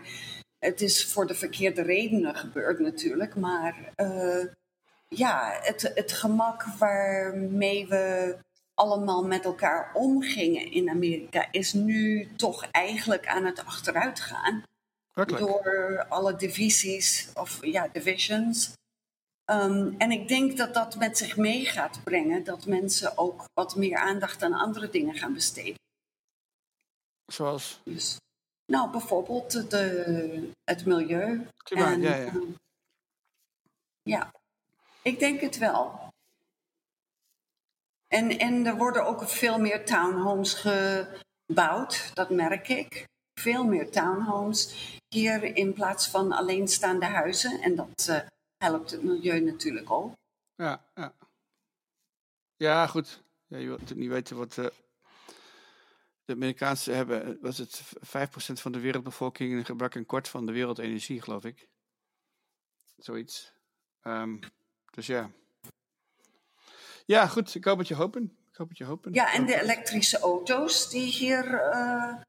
[0.60, 3.36] het is voor de verkeerde redenen gebeurd natuurlijk.
[3.36, 4.44] Maar uh,
[5.08, 8.36] ja, het, het gemak waarmee we
[8.74, 14.62] allemaal met elkaar omgingen in Amerika, is nu toch eigenlijk aan het achteruit gaan.
[15.12, 15.44] Werkelijk?
[15.44, 18.72] Door alle divisies, of ja, divisions.
[19.50, 23.76] Um, en ik denk dat dat met zich mee gaat brengen dat mensen ook wat
[23.76, 25.78] meer aandacht aan andere dingen gaan besteden.
[27.26, 27.80] Zoals?
[27.84, 28.16] Dus,
[28.70, 31.46] nou, bijvoorbeeld de, het milieu.
[31.56, 32.34] Klimaat, en, ja, ja.
[32.34, 32.56] Um,
[34.02, 34.32] ja,
[35.02, 36.12] ik denk het wel.
[38.06, 40.54] En, en er worden ook veel meer townhomes
[41.46, 43.08] gebouwd, dat merk ik.
[43.40, 47.60] Veel meer townhomes hier in plaats van alleenstaande huizen.
[47.60, 48.20] En dat uh,
[48.56, 50.12] helpt het milieu natuurlijk ook.
[50.54, 51.12] Ja, ja.
[52.56, 53.22] ja goed.
[53.46, 54.66] Ja, je wilt niet weten wat uh,
[56.30, 57.38] de Amerikaanse hebben.
[57.40, 57.90] Was het 5%
[58.52, 61.68] van de wereldbevolking en gebruikt een kwart van de wereldenergie, geloof ik.
[62.96, 63.52] Zoiets.
[64.02, 64.38] Um,
[64.90, 65.30] dus ja.
[67.06, 67.54] Ja, goed.
[67.54, 68.36] Ik hoop het je hopen.
[68.50, 69.12] Ik hoop het je hopen.
[69.12, 71.44] Ja, en de elektrische auto's die hier.
[71.74, 72.20] Uh,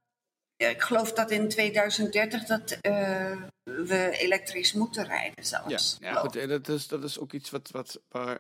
[0.56, 5.98] ik geloof dat in 2030 dat uh, we elektrisch moeten rijden zelfs.
[6.00, 6.36] Ja, ja goed.
[6.36, 7.70] En dat is, dat is ook iets wat.
[7.72, 8.40] wat waar...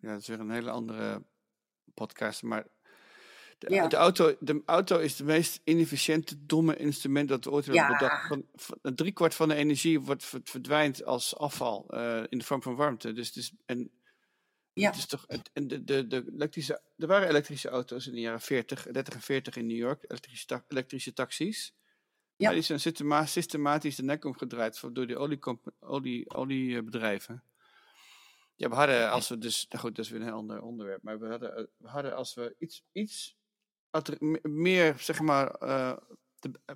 [0.00, 1.22] Ja, dat is weer een hele andere
[1.94, 2.42] podcast.
[2.42, 2.64] Maar
[3.58, 3.86] de, Ja.
[3.88, 7.92] de, auto, de auto is het meest inefficiënte, domme instrument dat we ooit hebben Ja.
[7.98, 8.26] bedacht.
[8.26, 12.44] Van, van, drie kwart van de energie wordt, ver- verdwijnt als afval eh, in de
[12.44, 13.12] vorm van warmte.
[13.12, 13.90] Dus het is, en
[14.72, 14.86] Ja.
[14.88, 18.20] het is toch, het- en de, de, de elektrische, er waren elektrische auto's in de
[18.20, 21.74] jaren 40, 30 en 40 in New York, elektrische, ta- elektrische taxis.
[22.36, 22.44] Ja.
[22.46, 27.42] Maar die zijn systema- systematisch de nek omgedraaid voor- door de oliecomp- olie, oliebedrijven.
[28.54, 31.02] Ja, we hadden, als we dus, nou goed, dat is weer een heel ander onderwerp,
[31.02, 33.36] maar we hadden, eh, we hadden als we iets, iets
[34.42, 35.96] meer, zeg maar, eh,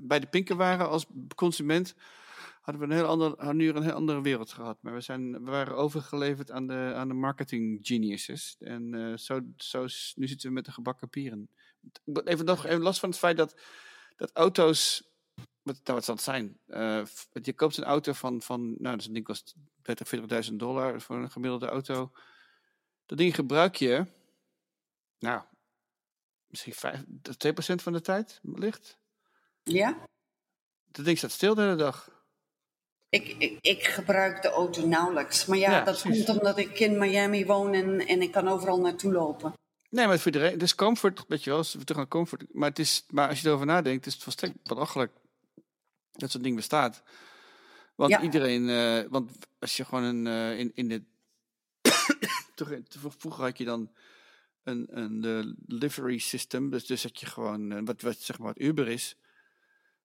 [0.01, 1.95] bij de pinken waren als consument,
[2.61, 4.79] hadden we een heel ander, nu een heel andere wereld gehad.
[4.81, 8.57] Maar we, zijn, we waren overgeleverd aan de, aan de marketing geniuses.
[8.59, 11.49] En eh, zo, zo, is- nu zitten we met de gebakken pieren.
[12.25, 13.61] Even, nog even los van het feit dat,
[14.17, 15.11] dat auto's
[15.63, 16.59] wat, nou, wat zal het zijn?
[16.67, 17.03] Eh,
[17.33, 21.31] je koopt een auto van, van nou, dat ding kost 30, 40.000 dollar voor een
[21.31, 22.13] gemiddelde auto.
[23.07, 24.07] Dat ding gebruik je,
[25.19, 25.43] nou,
[26.53, 28.97] misschien 5, 2% van de tijd, wellicht.
[29.63, 29.99] Ja?
[30.91, 32.21] Dat ding staat stil de hele dag.
[33.09, 35.47] Ik, ik, ik gebruik de auto nauwelijks.
[35.47, 36.25] Maar ja, Ja, dat precies.
[36.25, 39.53] komt omdat ik in Miami woon en, en ik kan overal naartoe lopen.
[39.91, 40.53] Nee, maar voor iedereen.
[40.53, 41.63] Het is comfort, weet je wel.
[41.73, 42.55] We terug aan comfort.
[42.55, 45.13] Maar, het is, maar als je erover nadenkt, is het volstrekt belachelijk
[46.13, 47.03] dat zo'n ding bestaat.
[47.95, 48.21] Want Ja.
[48.23, 51.03] iedereen, eh, want als je gewoon een, eh, in, in de,
[52.55, 52.87] toch, in-
[53.19, 53.93] vroeger had je dan
[54.63, 58.47] een, een eh, livery system, dus, dus dat je gewoon, eh, wat, wat zeg maar
[58.47, 59.17] wat Uber is,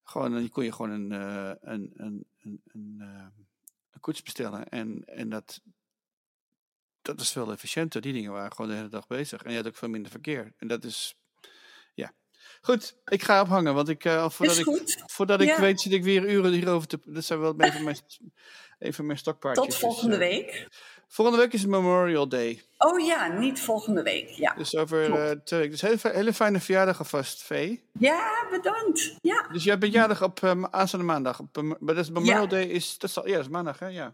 [0.09, 3.43] gewoon, dan kon je gewoon een, eh, een, een, een, een, eh,
[3.91, 5.61] een koets bestellen en, en dat,
[7.01, 8.01] dat is veel efficiënter.
[8.01, 9.43] Die dingen waren gewoon de hele dag bezig.
[9.43, 10.53] En je had ook veel minder verkeer.
[10.57, 11.15] En dat is,
[11.93, 12.13] ja.
[12.61, 16.29] Goed, ik ga ophangen, want ik, eh, voordat, ik, voordat ik weet, zit ik weer
[16.29, 16.99] uren hierover te...
[17.05, 17.97] Dat zijn wel een van mijn,
[18.79, 19.65] een van mijn stokpaardjes.
[19.65, 20.67] Tot Dus, volgende eh, week.
[21.07, 22.61] Volgende week is het Memorial Day.
[22.77, 24.29] Oh ja, niet volgende week.
[24.29, 25.71] Ja, Dus over eh, twee weken.
[25.71, 27.83] Dus hele, fi- hele fijne verjaardag alvast, Vee.
[27.99, 29.15] ja bedankt.
[29.21, 29.47] Ja.
[29.51, 31.39] Dus jij bent jarig op eh, aanstaande maandag.
[31.39, 32.47] Op, eh, maar dat is Memorial Ja.
[32.47, 32.97] Day is...
[32.97, 33.87] Dat is ja, dat is maandag, hè?
[33.87, 34.13] Ja.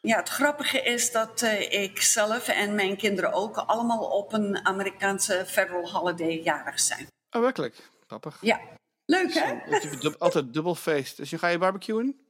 [0.00, 4.66] ja, het grappige is dat eh, ik zelf en mijn kinderen ook allemaal op een
[4.66, 7.06] Amerikaanse federal holiday jarig zijn.
[7.30, 7.90] Oh, werkelijk.
[8.06, 8.38] Grappig.
[8.40, 8.60] Ja,
[9.04, 9.54] leuk hè?
[10.00, 11.16] Dub- altijd dubbel feest.
[11.16, 12.20] Dus je, ga je barbecuen?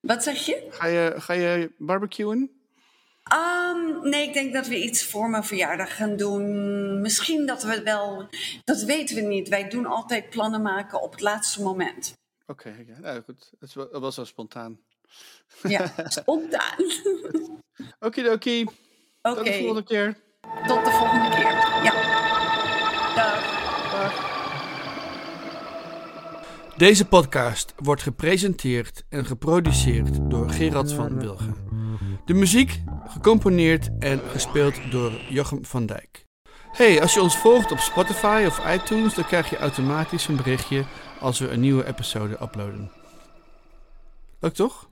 [0.00, 0.66] Wat zeg je?
[0.70, 2.50] Ga je, ga je barbecuen?
[3.24, 7.00] Ehm, nee, ik denk dat we iets voor mijn verjaardag gaan doen.
[7.00, 8.28] Misschien dat we wel,
[8.64, 9.48] dat weten we niet.
[9.48, 12.12] Wij doen altijd plannen maken op het laatste moment.
[12.46, 13.50] Oké, ja, nou goed.
[13.74, 14.80] Wel, dat was wel spontaan.
[15.62, 16.76] Ja, spontaan.
[18.00, 18.62] Okidoki.
[19.22, 20.16] Oké, Tot de volgende keer.
[26.76, 31.56] Deze podcast wordt gepresenteerd en geproduceerd door Gerard van Wilgen.
[32.24, 36.26] De muziek gecomponeerd en gespeeld door Jochem van Dijk.
[36.72, 40.84] Hey, als je ons volgt op Spotify of iTunes, dan krijg je automatisch een berichtje
[41.20, 42.90] als we een nieuwe episode uploaden.
[44.40, 44.88] Leuk toch?